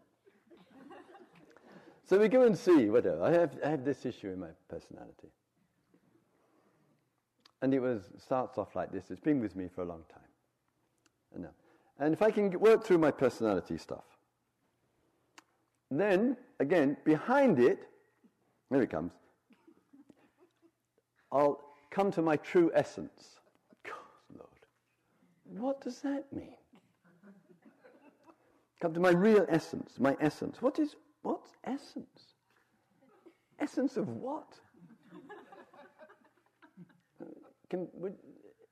[2.08, 3.24] So we go and see, whatever.
[3.24, 5.30] I have, I have this issue in my personality.
[7.62, 9.10] And it was starts off like this.
[9.10, 10.22] It's been with me for a long time.
[11.34, 11.48] And,
[11.98, 14.04] and if I can work through my personality stuff,
[15.90, 17.88] then, again, behind it,
[18.70, 19.14] there it comes,
[21.32, 23.40] I'll come to my true essence.
[23.84, 26.56] God, Lord, what does that mean?
[28.82, 30.62] Come to my real essence, my essence.
[30.62, 32.34] What is What's essence?
[33.60, 34.48] Essence of what?
[37.68, 38.14] Can, would,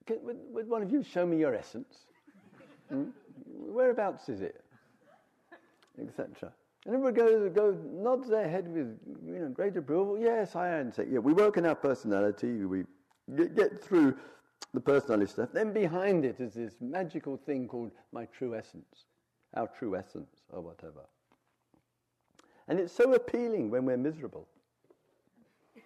[0.05, 2.05] can, would, would, one of you show me your essence?
[2.89, 3.05] Hmm?
[3.47, 4.63] Whereabouts is it?
[5.99, 6.53] Etc.
[6.85, 10.19] And everyone goes, goes, nods their head with you know, great approval.
[10.19, 10.93] Yes, I am.
[11.09, 12.65] Yeah, we work on our personality.
[12.65, 12.83] We
[13.35, 14.15] get, get through
[14.75, 15.49] the personality stuff.
[15.53, 19.05] Then behind it is this magical thing called my true essence,
[19.55, 21.01] our true essence, or whatever.
[22.67, 24.47] And it's so appealing when we're miserable.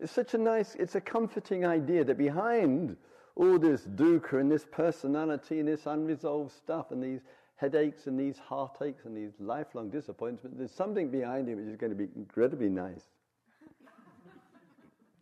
[0.00, 2.96] it's such a nice, it's a comforting idea that behind
[3.34, 7.20] all this dukkha and this personality and this unresolved stuff and these
[7.56, 11.90] headaches and these heartaches and these lifelong disappointments, there's something behind it which is going
[11.90, 13.04] to be incredibly nice.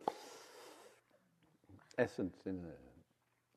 [1.97, 2.90] Essence in there.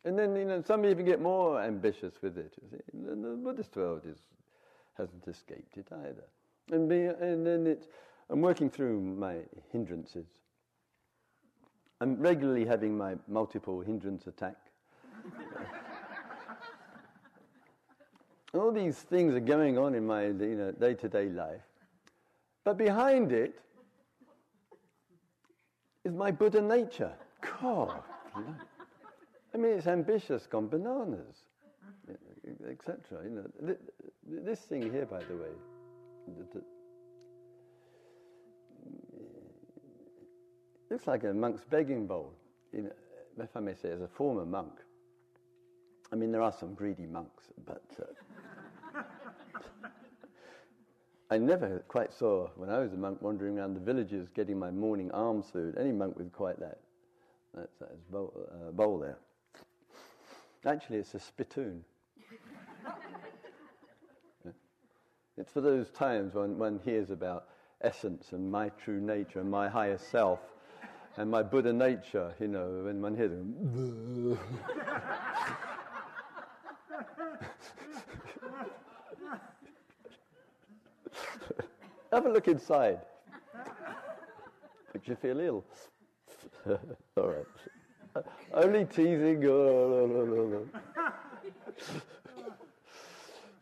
[0.05, 2.53] And then, you know, some even get more ambitious with it.
[2.93, 4.19] The Buddhist world is
[4.99, 6.25] hasn't escaped it either.
[6.73, 7.89] And, be, and then it's,
[8.31, 9.39] I'm working through my
[9.71, 10.27] hindrances.
[12.01, 14.57] I'm regularly having my multiple hindrance attack.
[18.55, 21.63] All these things are going on in my you know, day-to-day life.
[22.63, 23.61] But behind it
[26.05, 27.13] is my Buddha nature.
[27.61, 28.01] God.
[29.55, 31.45] I mean, it's ambitious, gone bananas
[32.71, 32.97] etc.
[33.25, 33.77] You know,
[34.23, 35.49] this thing here, by the way,
[40.91, 42.33] looks like a monk's begging bowl.
[42.73, 42.93] You know,
[43.39, 44.73] if I may say, as a former monk.
[46.13, 49.01] I mean, there are some greedy monks, but uh,
[51.31, 54.71] I never quite saw, when I was a monk, wandering around the villages getting my
[54.71, 56.79] morning alms food, any monk with quite that,
[57.55, 59.19] that, that bowl, uh, bowl there.
[60.67, 61.85] Actually, it's a spittoon.
[65.37, 67.49] It's for those times when one hears about
[67.81, 70.39] essence and my true nature and my higher self
[71.17, 74.39] and my Buddha nature, you know, when one hears them.
[82.13, 83.01] Have a look inside.
[84.95, 85.65] Makes you feel ill.
[87.17, 87.47] All right.
[88.55, 89.43] Only teasing.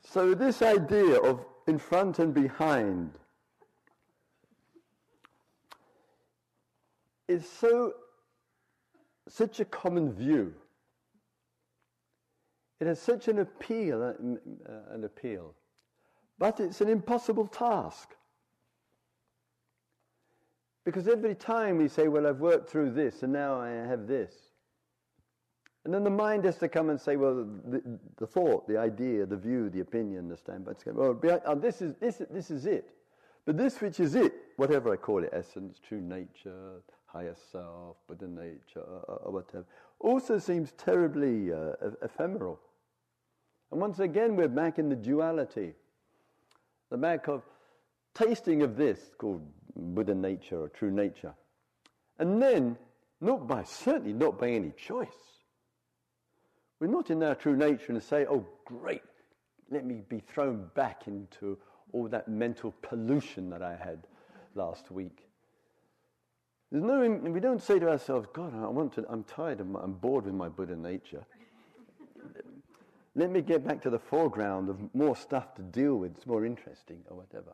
[0.04, 3.12] so this idea of in front and behind
[7.26, 7.94] is so
[9.28, 10.52] such a common view.
[12.78, 14.12] It has such an appeal, uh,
[14.90, 15.54] an appeal,
[16.38, 18.14] but it's an impossible task.
[20.84, 24.51] Because every time we say, "Well, I've worked through this, and now I have this,"
[25.84, 27.82] And then the mind has to come and say, well, the,
[28.16, 32.22] the thought, the idea, the view, the opinion, the standpoint, well, oh, this, is, this,
[32.30, 32.88] this is it.
[33.44, 38.28] But this which is it, whatever I call it, essence, true nature, higher self, Buddha
[38.28, 39.64] nature, or, or whatever,
[39.98, 42.60] also seems terribly uh, ephemeral.
[43.72, 45.74] And once again, we're back in the duality,
[46.90, 47.42] the back of
[48.14, 51.34] tasting of this, called Buddha nature or true nature.
[52.20, 52.76] And then,
[53.20, 55.08] not by, certainly not by any choice.
[56.82, 59.04] We're not in our true nature and say, oh, great,
[59.70, 61.56] let me be thrown back into
[61.92, 64.08] all that mental pollution that I had
[64.56, 65.28] last week.
[66.72, 69.92] There's no, we don't say to ourselves, God, I want to, I'm tired, I'm, I'm
[69.92, 71.24] bored with my Buddha nature.
[73.14, 76.44] Let me get back to the foreground of more stuff to deal with, it's more
[76.44, 77.52] interesting or whatever.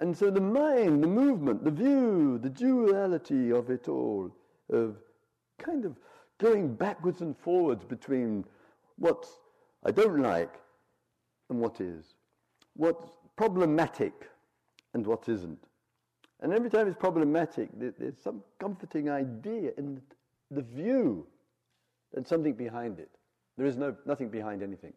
[0.00, 4.34] And so the mind, the movement, the view, the duality of it all,
[4.68, 4.96] of
[5.60, 5.96] kind of
[6.42, 8.44] going backwards and forwards between
[8.98, 9.26] what
[9.84, 10.60] I don't like
[11.48, 12.14] and what is,
[12.74, 14.28] what's problematic
[14.92, 15.64] and what isn't.
[16.40, 20.02] And every time it's problematic, there's some comforting idea in
[20.50, 21.24] the view
[22.16, 23.10] and something behind it.
[23.56, 24.94] There is no, nothing behind anything.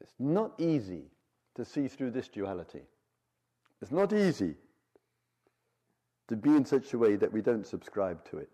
[0.00, 1.10] It's not easy
[1.56, 2.82] to see through this duality.
[3.82, 4.54] It's not easy
[6.28, 8.50] to be in such a way that we don't subscribe to it.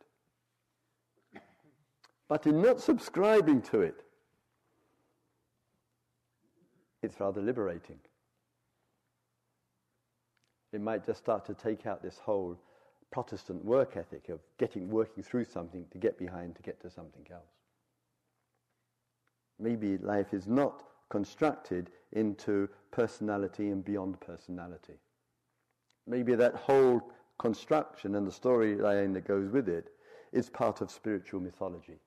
[2.28, 4.04] But in not subscribing to it,
[7.02, 7.98] it's rather liberating
[10.72, 12.58] it might just start to take out this whole
[13.10, 17.26] Protestant work ethic of getting working through something to get behind to get to something
[17.32, 17.50] else.
[19.58, 24.94] Maybe life is not constructed into personality and beyond personality.
[26.06, 27.02] Maybe that whole
[27.40, 29.88] construction and the storyline that goes with it
[30.30, 31.98] is part of spiritual mythology.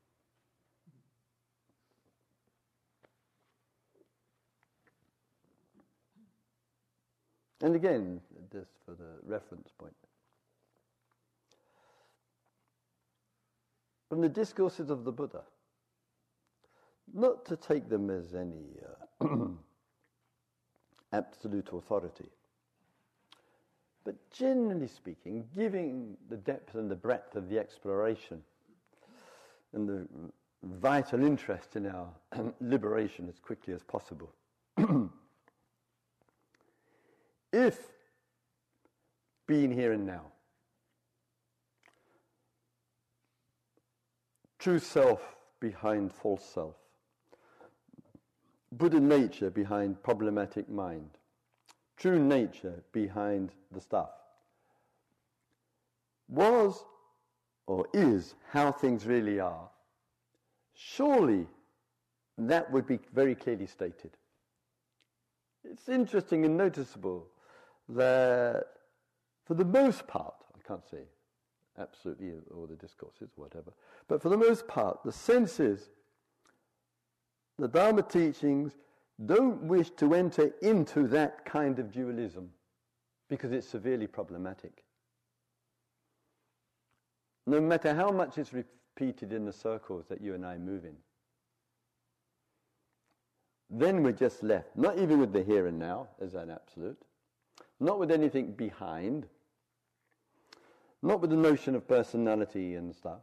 [7.61, 8.21] And again,
[8.51, 9.95] this for the reference point.
[14.09, 15.41] From the discourses of the Buddha,
[17.11, 18.77] not to take them as any
[19.21, 19.27] uh,
[21.11, 22.29] absolute authority,
[24.03, 28.41] but generally speaking, giving the depth and the breadth of the exploration
[29.73, 30.07] and the
[30.63, 32.09] vital interest in our
[32.61, 34.31] liberation as quickly as possible.
[37.53, 37.79] if
[39.47, 40.23] being here and now.
[44.59, 46.75] True self behind false self.
[48.71, 51.09] Buddha nature behind problematic mind.
[51.97, 54.09] True nature behind the stuff.
[56.27, 56.83] Was
[57.65, 59.69] or is how things really are.
[60.73, 61.47] Surely
[62.37, 64.11] that would be very clearly stated.
[65.63, 67.27] It's interesting and noticeable
[67.89, 68.65] that
[69.45, 71.03] for the most part, I can't say
[71.77, 73.71] absolutely all the discourses, whatever,
[74.07, 75.89] but for the most part, the sense is
[77.57, 78.73] the Dharma teachings
[79.25, 82.49] don't wish to enter into that kind of dualism
[83.29, 84.83] because it's severely problematic.
[87.45, 90.95] No matter how much it's repeated in the circles that you and I move in.
[93.69, 97.01] Then we're just left, not even with the here and now as an absolute,
[97.79, 99.25] not with anything behind,
[101.01, 103.21] not with the notion of personality and stuff,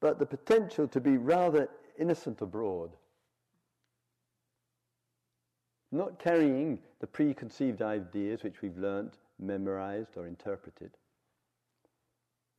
[0.00, 2.90] but the potential to be rather innocent abroad.
[5.92, 10.90] Not carrying the preconceived ideas which we've learnt, memorized, or interpreted.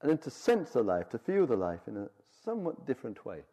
[0.01, 2.09] And then to sense the life, to feel the life in a
[2.43, 3.43] somewhat different way.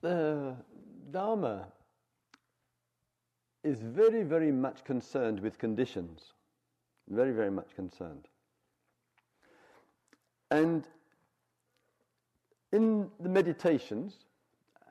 [0.00, 0.56] the
[1.10, 1.68] Dharma
[3.64, 6.32] is very, very much concerned with conditions.
[7.08, 8.28] Very, very much concerned.
[10.50, 10.86] And
[12.72, 14.16] in the meditations,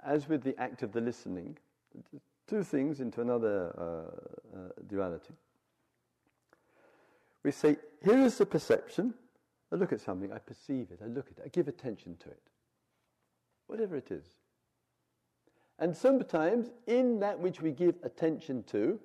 [0.03, 1.57] as with the act of the listening,
[2.47, 5.33] two things into another uh, uh, duality.
[7.43, 9.13] We say, here is the perception.
[9.71, 12.29] I look at something, I perceive it, I look at it, I give attention to
[12.29, 12.41] it.
[13.67, 14.25] Whatever it is.
[15.79, 18.99] And sometimes, in that which we give attention to,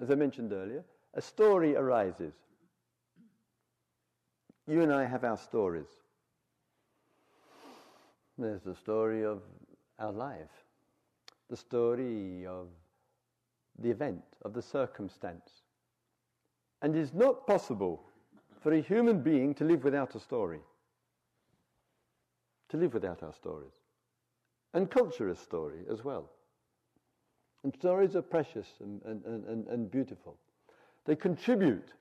[0.00, 2.34] as I mentioned earlier, a story arises.
[4.66, 5.88] You and I have our stories.
[8.38, 9.42] There's the story of
[9.98, 10.64] our life,
[11.50, 12.68] the story of
[13.78, 15.62] the event, of the circumstance.
[16.82, 18.02] And it's not possible
[18.60, 20.60] for a human being to live without a story,
[22.70, 23.83] to live without our stories.
[24.74, 26.30] And culture is story as well.
[27.62, 30.36] And stories are precious and, and, and, and beautiful.
[31.06, 31.94] They contribute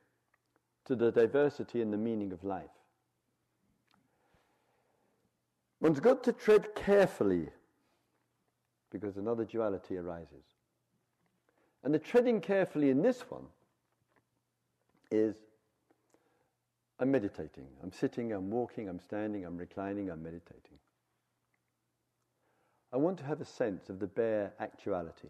[0.86, 2.65] to the diversity and the meaning of life.
[5.80, 7.47] One's got to tread carefully
[8.91, 10.43] because another duality arises.
[11.84, 13.45] And the treading carefully in this one
[15.11, 15.36] is
[16.99, 17.67] I'm meditating.
[17.82, 20.80] I'm sitting, I'm walking, I'm standing, I'm reclining, I'm meditating.
[22.93, 25.29] I want to have a sense of the bare actuality.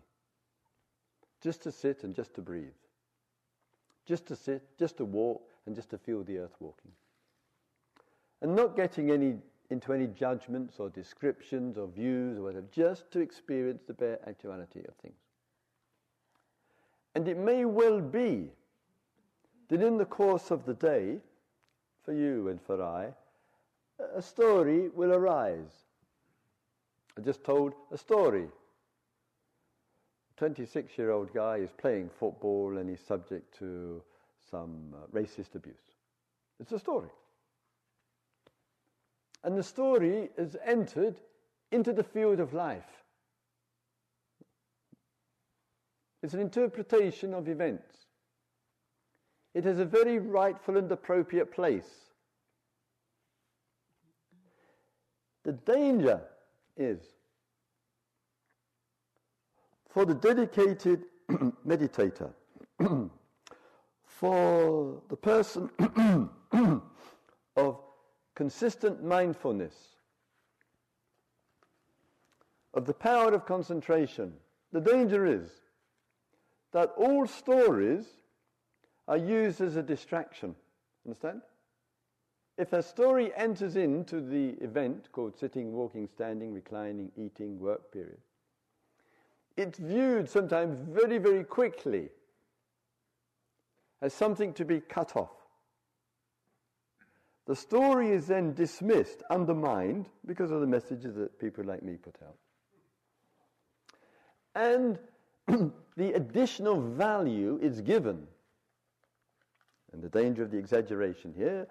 [1.41, 2.73] Just to sit and just to breathe.
[4.05, 6.91] Just to sit, just to walk, and just to feel the earth walking.
[8.41, 9.37] And not getting any
[9.69, 14.81] into any judgments or descriptions or views or whatever, just to experience the bare actuality
[14.87, 15.15] of things.
[17.15, 18.49] And it may well be
[19.69, 21.17] that in the course of the day,
[22.03, 23.13] for you and for I,
[24.15, 25.85] a story will arise.
[27.17, 28.45] I just told a story.
[28.45, 34.01] A 26 year old guy is playing football and he's subject to
[34.49, 35.75] some uh, racist abuse.
[36.59, 37.09] It's a story.
[39.43, 41.15] And the story is entered
[41.71, 43.03] into the field of life.
[46.21, 48.05] It's an interpretation of events.
[49.53, 51.89] It has a very rightful and appropriate place.
[55.43, 56.21] The danger
[56.77, 56.99] is
[59.89, 61.03] for the dedicated
[61.67, 62.33] meditator,
[64.05, 65.69] for the person
[67.55, 67.79] of
[68.35, 69.75] consistent mindfulness,
[72.73, 74.33] of the power of concentration,
[74.71, 75.47] the danger is
[76.71, 78.07] that all stories
[79.07, 80.55] are used as a distraction.
[81.05, 81.41] Understand?
[82.57, 88.19] If a story enters into the event called sitting, walking, standing, reclining, eating, work period,
[89.57, 92.09] it's viewed sometimes very, very quickly
[94.01, 95.31] as something to be cut off.
[97.45, 102.15] The story is then dismissed, undermined, because of the messages that people like me put
[102.23, 102.37] out.
[104.55, 104.99] And
[105.97, 108.27] the additional value is given,
[109.91, 111.67] and the danger of the exaggeration here,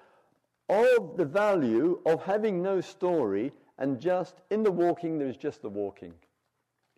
[0.72, 5.62] of the value of having no story and just in the walking there is just
[5.62, 6.14] the walking.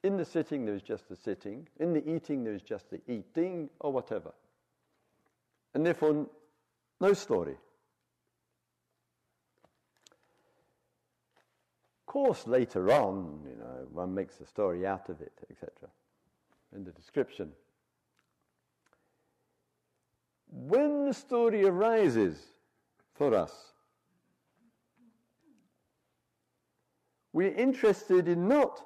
[0.03, 1.67] In the sitting there is just the sitting.
[1.81, 4.33] In the eating there is just the eating, or whatever.
[5.75, 6.27] And therefore,
[7.01, 7.57] no story.
[12.03, 15.89] Of course, later on, you know, one makes a story out of it, etc.
[16.75, 17.51] In the description.
[20.49, 22.54] When the story arises
[23.15, 23.73] for us,
[27.33, 28.85] we're interested in not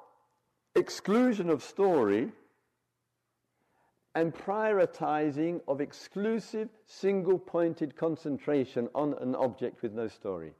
[0.75, 2.31] exclusion of story
[4.15, 10.53] and prioritizing of exclusive single pointed concentration on an object with no story.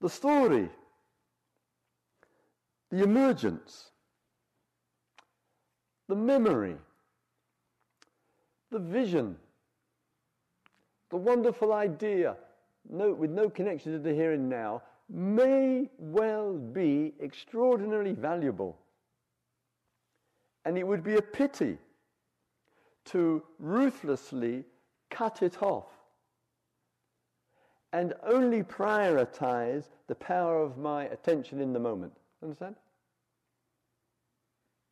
[0.00, 0.68] the story,
[2.90, 3.90] the emergence,
[6.08, 6.76] the memory,
[8.70, 9.36] the vision,
[11.10, 12.36] the wonderful idea,
[12.88, 18.78] no, with no connection to the here and now, may well be extraordinarily valuable.
[20.64, 21.78] And it would be a pity
[23.06, 24.64] to ruthlessly
[25.10, 25.86] cut it off
[27.92, 32.12] and only prioritize the power of my attention in the moment.
[32.42, 32.76] Understand?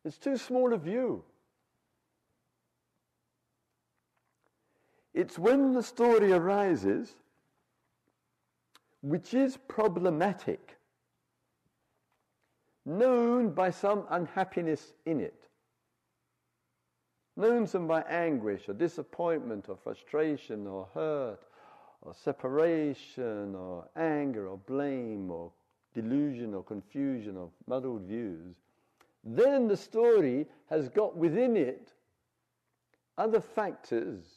[0.03, 1.23] It's too small a view.
[5.27, 7.13] It's when the story arises
[9.01, 10.77] which is problematic,
[12.85, 15.49] known by some unhappiness in it,
[17.35, 21.41] known some by anguish or disappointment or frustration or hurt
[22.03, 25.51] or separation or anger or blame or
[25.93, 28.55] delusion or confusion or muddled views,
[29.25, 31.91] then the story has got within it
[33.17, 34.36] other factors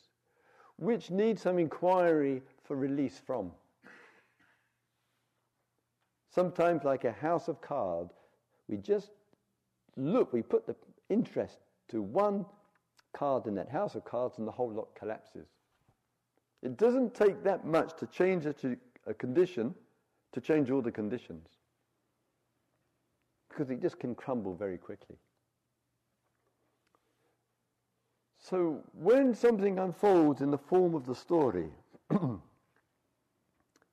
[0.81, 3.53] which need some inquiry for release from.
[6.35, 8.15] Sometimes, like a house of cards,
[8.69, 9.11] we just
[9.97, 10.75] look, we put the
[11.09, 11.59] interest
[11.89, 12.47] to one
[13.13, 15.49] card in that house of cards, and the whole lot collapses.
[16.63, 18.55] It doesn't take that much to change a,
[19.07, 19.75] a condition
[20.33, 21.49] to change all the conditions.
[23.49, 25.17] Because it just can crumble very quickly.
[28.51, 31.71] So when something unfolds in the form of the story,
[32.11, 32.41] in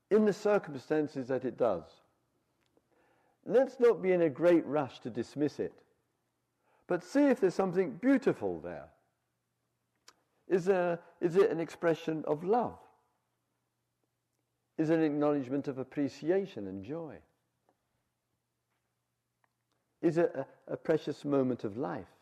[0.09, 1.83] the circumstances that it does,
[3.45, 5.73] let's not be in a great rush to dismiss it,
[6.87, 8.87] but see if there's something beautiful there.
[10.47, 12.79] Is, there, is it an expression of love?
[14.79, 17.17] Is it an acknowledgement of appreciation and joy?
[20.01, 22.16] Is it a, a precious moment of life?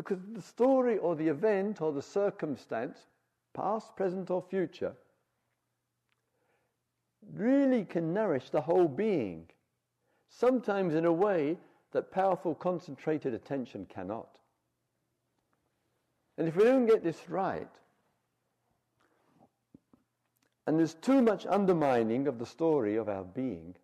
[0.00, 2.96] Because the story or the event or the circumstance,
[3.52, 4.94] past, present, or future,
[7.34, 9.46] really can nourish the whole being,
[10.30, 11.58] sometimes in a way
[11.92, 14.38] that powerful, concentrated attention cannot.
[16.38, 17.68] And if we don't get this right,
[20.66, 23.74] and there's too much undermining of the story of our being,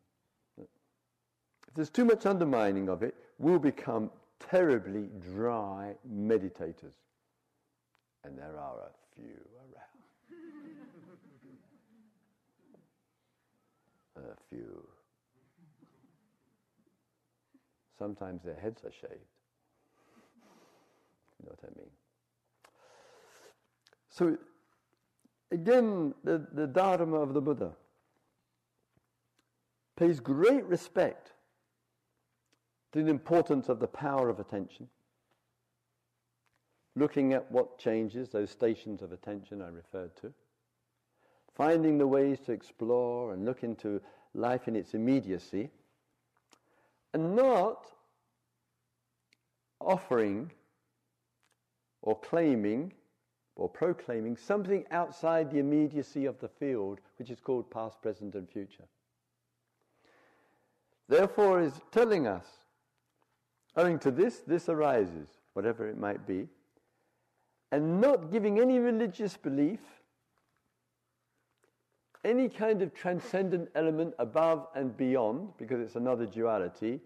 [0.57, 6.95] if there's too much undermining of it, we'll become terribly dry meditators.
[8.25, 9.85] And there are a few around.
[14.31, 14.89] a few.
[17.99, 19.15] Sometimes their heads are shaved.
[21.41, 21.91] You know what I mean?
[24.11, 24.37] So,
[25.51, 27.73] again, the, the Dharma of the Buddha
[29.97, 31.33] pays great respect
[32.97, 34.89] to the importance of the power of attention,
[36.95, 40.33] looking at what changes, those stations of attention I referred to,
[41.55, 44.01] finding the ways to explore and look into
[44.33, 45.69] life in its immediacy,
[47.13, 47.87] and not
[49.79, 50.51] offering
[52.01, 52.95] or claiming
[53.57, 58.49] or proclaiming something outside the immediacy of the field, which is called past, present, and
[58.49, 58.85] future.
[61.11, 62.47] Therefore, is telling us,
[63.77, 66.49] owing to this, this arises, whatever it might be,
[67.73, 69.81] and not giving any religious belief,
[72.25, 77.01] any kind of transcendent element above and beyond, because it's another duality,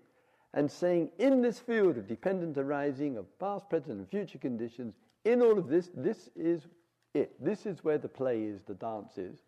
[0.54, 4.94] and saying in this field of dependent arising of past, present, and future conditions,
[5.24, 6.66] in all of this, this is
[7.14, 7.32] it.
[7.44, 9.38] This is where the play is, the dance is.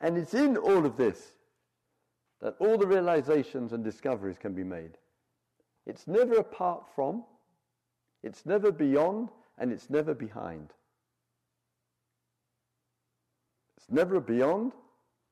[0.00, 1.34] And it's in all of this
[2.40, 4.98] that all the realizations and discoveries can be made.
[5.86, 7.24] It's never apart from,
[8.22, 9.28] it's never beyond,
[9.58, 10.70] and it's never behind.
[13.76, 14.72] It's never beyond,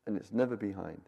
[0.07, 1.01] and it's never behind.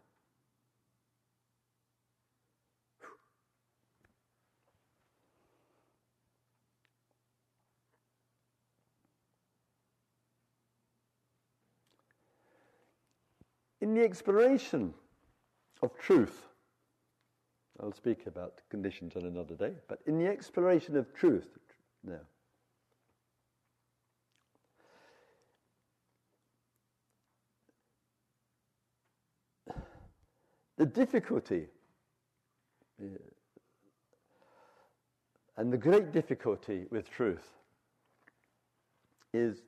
[13.79, 14.95] In the exploration
[15.83, 16.47] of truth,
[17.81, 21.57] I'll speak about conditions on another day, but in the exploration of truth,
[22.03, 22.21] now,
[30.77, 31.67] the difficulty
[35.57, 37.49] and the great difficulty with truth
[39.33, 39.63] is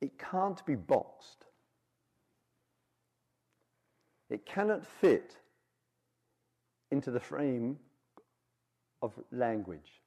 [0.00, 1.44] it can't be boxed.
[4.32, 5.36] It cannot fit
[6.90, 7.78] into the frame
[9.02, 10.00] of language.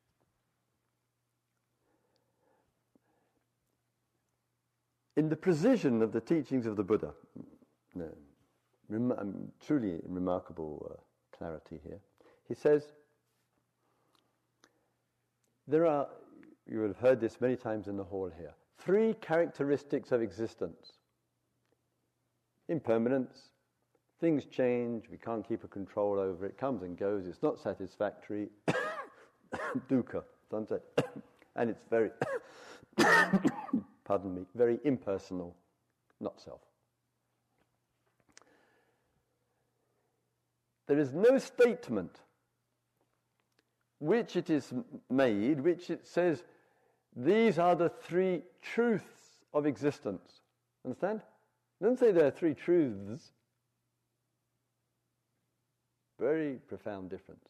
[5.16, 7.14] In the precision of the teachings of the Buddha,
[7.96, 12.00] um, truly remarkable uh, clarity here,
[12.48, 12.84] he says,
[15.68, 16.08] there are,
[16.68, 20.94] you will have heard this many times in the hall here, three characteristics of existence
[22.68, 23.52] impermanence,
[24.20, 27.60] things change, we can't keep a control over it, it comes and goes, it's not
[27.60, 28.50] satisfactory,
[29.90, 30.82] dukkha, sunset,
[31.56, 32.10] and it's very,
[34.06, 35.56] pardon me, very impersonal,
[36.20, 36.62] not self.
[40.88, 42.20] There is no statement
[44.00, 44.74] which it is
[45.10, 46.44] made, which it says
[47.16, 50.42] these are the three truths of existence.
[50.84, 51.22] Understand?
[51.80, 53.32] It doesn't say there are three truths.
[56.20, 57.46] Very profound difference.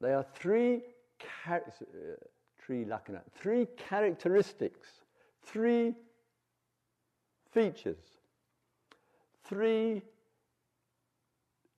[0.00, 0.82] They are three,
[1.44, 2.14] char- uh,
[2.58, 4.88] three, lakkhana, three characteristics,
[5.44, 5.94] three
[7.52, 8.02] features,
[9.44, 10.02] three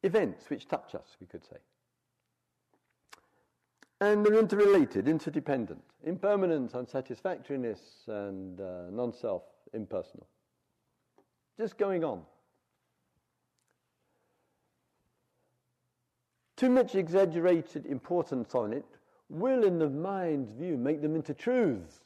[0.03, 1.57] events which touch us, we could say.
[4.01, 5.83] And they're interrelated, interdependent.
[6.05, 10.27] Impermanence, unsatisfactoriness, and uh, non self, impersonal.
[11.59, 12.23] Just going on.
[16.65, 18.87] Too much exaggerated importance on it
[19.29, 22.01] will, in the mind's view, make them into truths,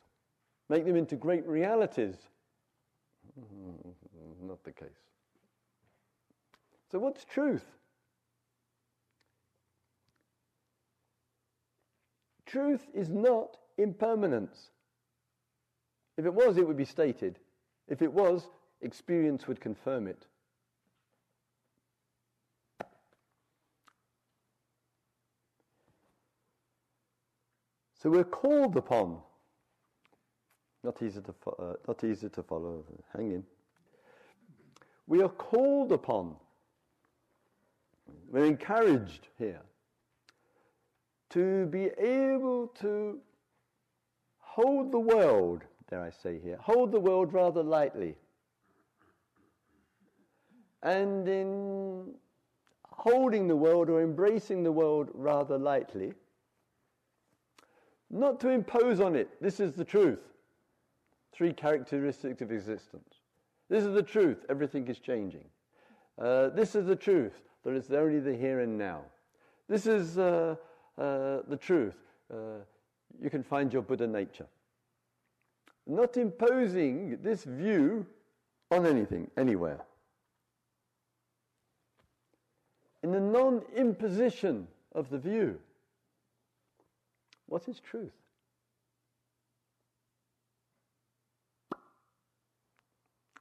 [0.69, 2.17] make them into great realities.
[3.39, 4.49] Mm-hmm.
[4.49, 4.89] Not the case.
[6.91, 7.67] So, what's truth?
[12.45, 14.71] Truth is not impermanence.
[16.17, 17.39] If it was, it would be stated.
[17.87, 18.49] If it was,
[18.83, 20.27] experience would confirm it.
[28.01, 29.19] So we're called upon,
[30.85, 33.45] not easy to, uh, not easy to follow, hang in.
[35.09, 36.37] We are called upon,
[38.31, 39.63] we're encouraged here
[41.31, 43.19] to be able to
[44.39, 48.15] hold the world, dare I say here, hold the world rather lightly.
[50.85, 52.15] And in
[52.89, 56.13] holding the world or embracing the world rather lightly,
[58.11, 59.29] not to impose on it.
[59.41, 60.21] This is the truth.
[61.33, 63.15] Three characteristics of existence.
[63.69, 64.45] This is the truth.
[64.49, 65.45] Everything is changing.
[66.19, 67.43] Uh, this is the truth.
[67.65, 69.03] There is only the here and now.
[69.69, 70.57] This is uh,
[70.97, 71.97] uh, the truth.
[72.33, 72.63] Uh,
[73.21, 74.47] you can find your Buddha nature.
[75.87, 78.07] Not imposing this view
[78.71, 79.81] on anything, anywhere.
[83.03, 85.59] In the non imposition of the view.
[87.49, 88.13] What is truth?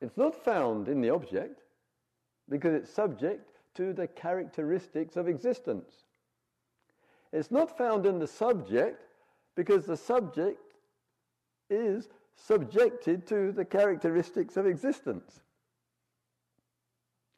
[0.02, 1.64] It's not found in the object
[2.50, 6.04] because it's subject to the characteristics of existence.
[7.34, 9.04] It's not found in the subject
[9.56, 10.76] because the subject
[11.70, 15.42] is subjected to the characteristics of existence.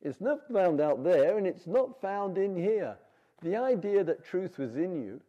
[0.02, 2.98] It's not found out there and it's not found in here.
[3.42, 5.22] The idea that truth was in you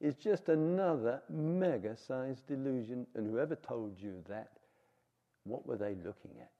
[0.00, 3.06] is just another mega sized delusion.
[3.14, 4.50] And whoever told you that,
[5.44, 6.50] what were they looking at?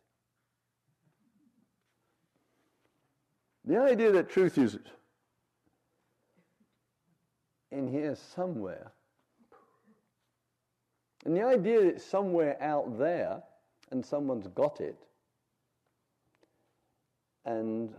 [3.65, 4.79] The idea that truth is
[7.73, 8.93] in here somewhere,
[11.25, 13.43] and the idea that it's somewhere out there
[13.91, 14.97] and someone's got it,
[17.45, 17.93] and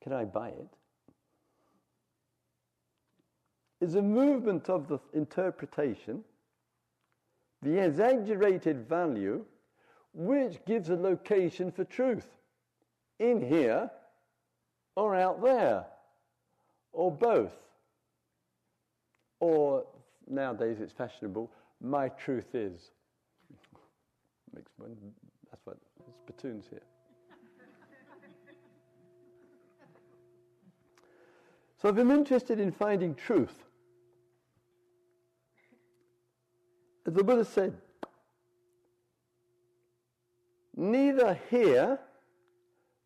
[0.00, 0.68] can I buy it?
[3.82, 6.22] Is a movement of the interpretation,
[7.62, 9.44] the exaggerated value,
[10.14, 12.28] which gives a location for truth
[13.18, 13.90] in here
[14.94, 15.84] or out there,
[16.92, 17.50] or both.
[19.40, 19.84] Or
[20.30, 22.92] nowadays it's fashionable, my truth is.
[24.54, 25.78] That's what
[26.22, 26.82] spittoons here.
[31.80, 33.64] so if I'm interested in finding truth,
[37.06, 37.76] As the Buddha said,
[40.76, 41.98] neither here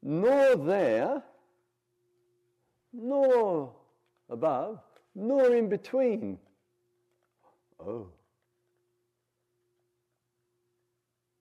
[0.02, 1.22] nor there,
[2.92, 3.72] nor
[4.28, 4.80] above,
[5.14, 6.38] nor in between.
[7.80, 8.08] Oh.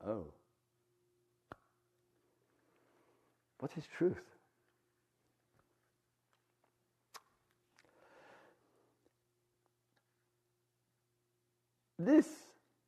[0.05, 0.25] Oh.
[3.59, 4.34] What is truth?
[11.97, 12.27] This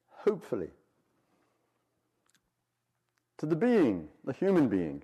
[0.09, 0.69] hopefully,
[3.37, 5.03] to the being, the human being,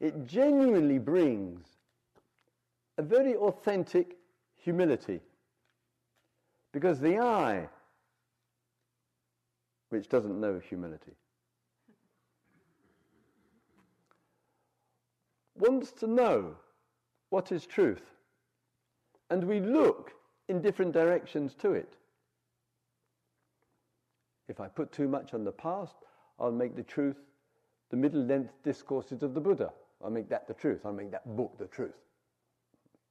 [0.00, 1.66] it genuinely brings
[2.98, 4.16] a very authentic
[4.56, 5.20] humility.
[6.72, 7.68] Because the I,
[9.88, 11.12] which doesn't know humility,
[15.56, 16.56] wants to know
[17.30, 18.02] what is truth.
[19.30, 20.12] And we look
[20.48, 21.94] in different directions to it.
[24.48, 25.96] If I put too much on the past,
[26.38, 27.16] I'll make the truth
[27.90, 29.72] the middle length discourses of the Buddha.
[30.02, 30.80] I'll make that the truth.
[30.84, 31.94] I'll make that book the truth.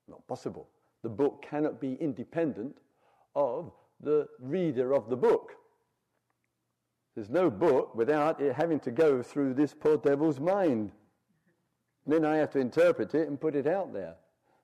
[0.08, 0.68] Not possible.
[1.02, 2.78] The book cannot be independent
[3.36, 3.72] of
[4.02, 5.54] the reader of the book.
[7.16, 10.92] There's no book without it having to go through this poor devil's mind.
[12.06, 14.16] Then I have to interpret it and put it out there.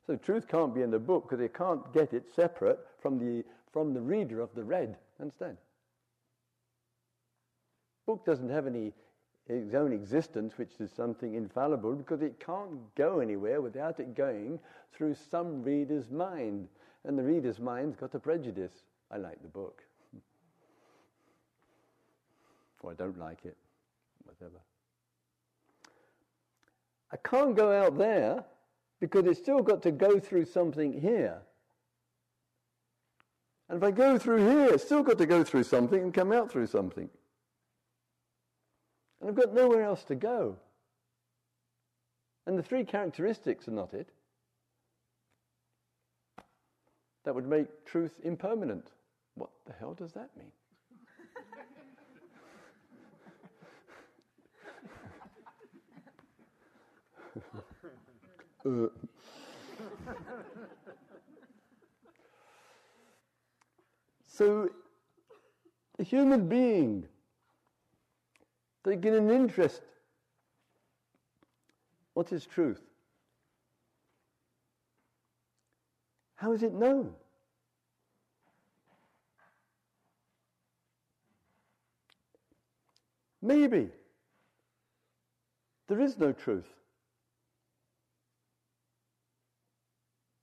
[0.06, 3.46] So truth can't be in the book because it can't get it separate from the,
[3.72, 4.98] from the reader of the read.
[5.20, 5.58] Understand?
[8.10, 8.92] Book doesn't have any
[9.46, 14.60] its own existence, which is something infallible, because it can't go anywhere without it going
[14.94, 16.68] through some reader's mind.
[17.06, 18.74] and the reader's mind's got a prejudice.
[19.12, 19.84] I like the book.
[22.82, 23.58] or I don't like it,
[24.24, 24.60] whatever.
[27.12, 28.44] I can't go out there
[29.00, 31.38] because it's still got to go through something here.
[33.70, 36.32] And if I go through here, it's still got to go through something and come
[36.32, 37.08] out through something.
[39.20, 40.56] And I've got nowhere else to go.
[42.46, 44.10] And the three characteristics are not it.
[47.26, 48.92] That would make truth impermanent.
[49.36, 50.52] What the hell does that mean?
[58.66, 58.88] uh.
[64.28, 64.70] so,
[66.00, 67.06] a human being
[68.84, 69.82] taking an interest.
[72.14, 72.82] What is truth?
[76.36, 77.14] How is it known?
[83.42, 83.90] Maybe
[85.88, 86.68] there is no truth.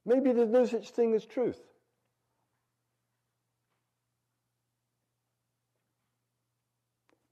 [0.04, 1.60] Maybe there's no such thing as truth.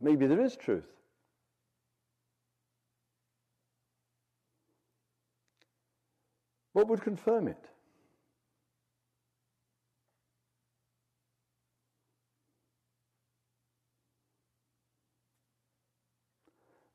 [0.01, 0.93] Maybe there is truth.
[6.75, 7.70] What would confirm it?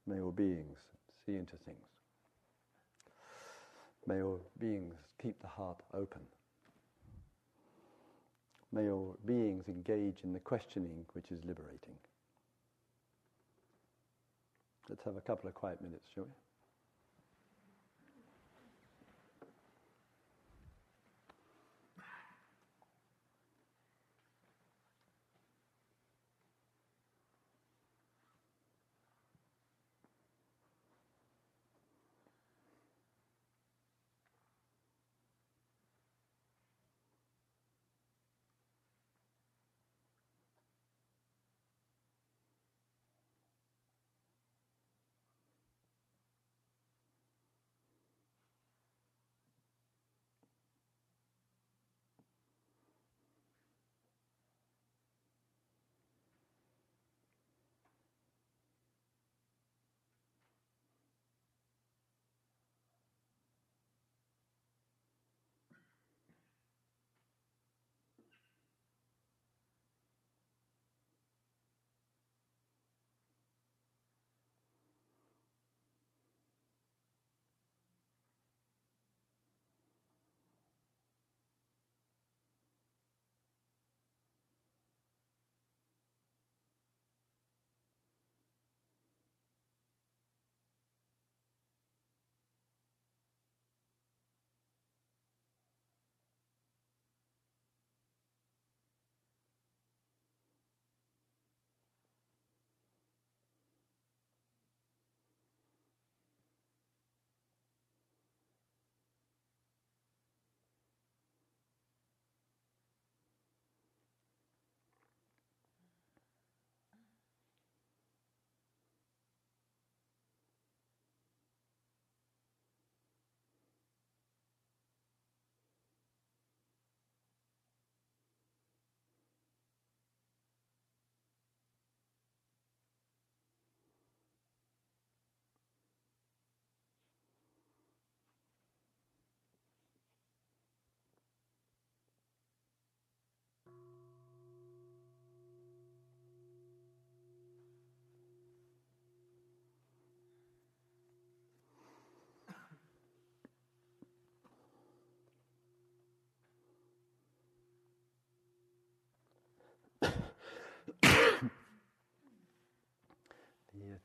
[0.06, 0.78] May all beings
[1.26, 1.78] see into things.
[4.06, 6.22] May all beings keep the heart open.
[8.74, 11.96] May all beings engage in the questioning which is liberating.
[14.90, 16.49] Let's have a couple of quiet minutes, shall we?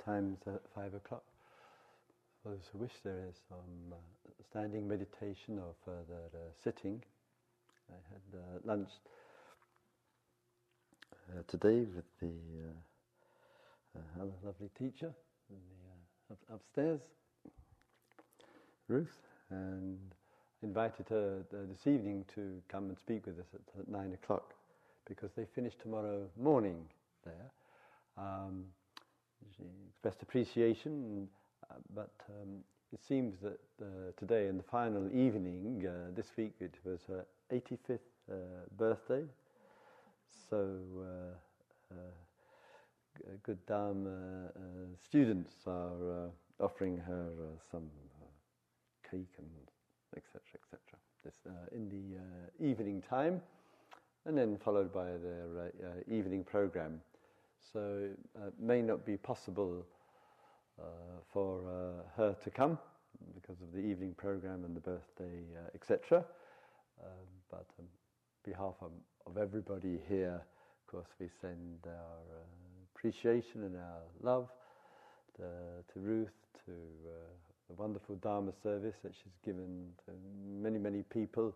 [0.05, 1.25] Time's at five o'clock.
[2.43, 3.97] For those who wish, there is some uh,
[4.51, 7.03] standing meditation or further uh, sitting.
[7.91, 8.89] I had uh, lunch
[11.49, 12.29] today with the
[14.45, 15.15] lovely teacher
[15.51, 17.01] the, up, upstairs,
[18.89, 19.19] Ruth,
[19.51, 19.99] and
[20.63, 24.55] invited her this evening to come and speak with us at, at nine o'clock
[25.07, 26.85] because they finish tomorrow morning
[27.25, 27.51] there.
[28.17, 28.65] Um,
[29.57, 31.29] she expressed appreciation,
[31.71, 32.61] uh, but um,
[32.93, 37.25] it seems that uh, today, in the final evening uh, this week, it was her
[37.53, 37.99] 85th
[38.31, 38.35] uh,
[38.79, 39.25] birthday.
[40.49, 44.51] So uh, uh, good Dharma
[45.03, 46.31] students are
[46.61, 47.31] offering her
[47.71, 47.91] some
[49.11, 49.49] cake and
[50.17, 50.41] etc.
[50.55, 50.81] etc.
[51.25, 51.35] This
[51.75, 53.41] in the evening time,
[54.25, 57.01] and then followed by their evening program.
[57.73, 58.09] So
[58.47, 59.87] it may not be possible
[61.33, 61.61] for
[62.17, 62.79] her to come
[63.35, 66.25] because of the evening program and the birthday, uh, etc.
[67.03, 67.09] Um,
[67.51, 67.87] but on
[68.45, 68.91] behalf of,
[69.27, 72.45] of, everybody here, of course, we send our uh,
[72.95, 74.49] appreciation and our love
[75.37, 75.43] to,
[75.93, 76.29] to Ruth,
[76.67, 77.13] to uh,
[77.69, 80.13] the wonderful Dharma service that she's given to
[80.47, 81.55] many, many people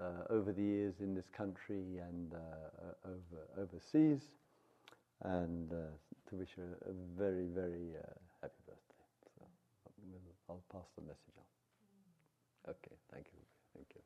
[0.00, 4.22] uh, over the years in this country and uh, over, overseas,
[5.22, 5.76] and uh,
[6.28, 7.94] to wish her a very, very
[8.42, 9.04] happy birthday.
[9.38, 9.42] So
[10.48, 12.70] I'll pass the message on.
[12.70, 13.40] Okay, thank you.
[13.74, 14.00] Thank you.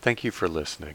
[0.00, 0.94] Thank you for listening.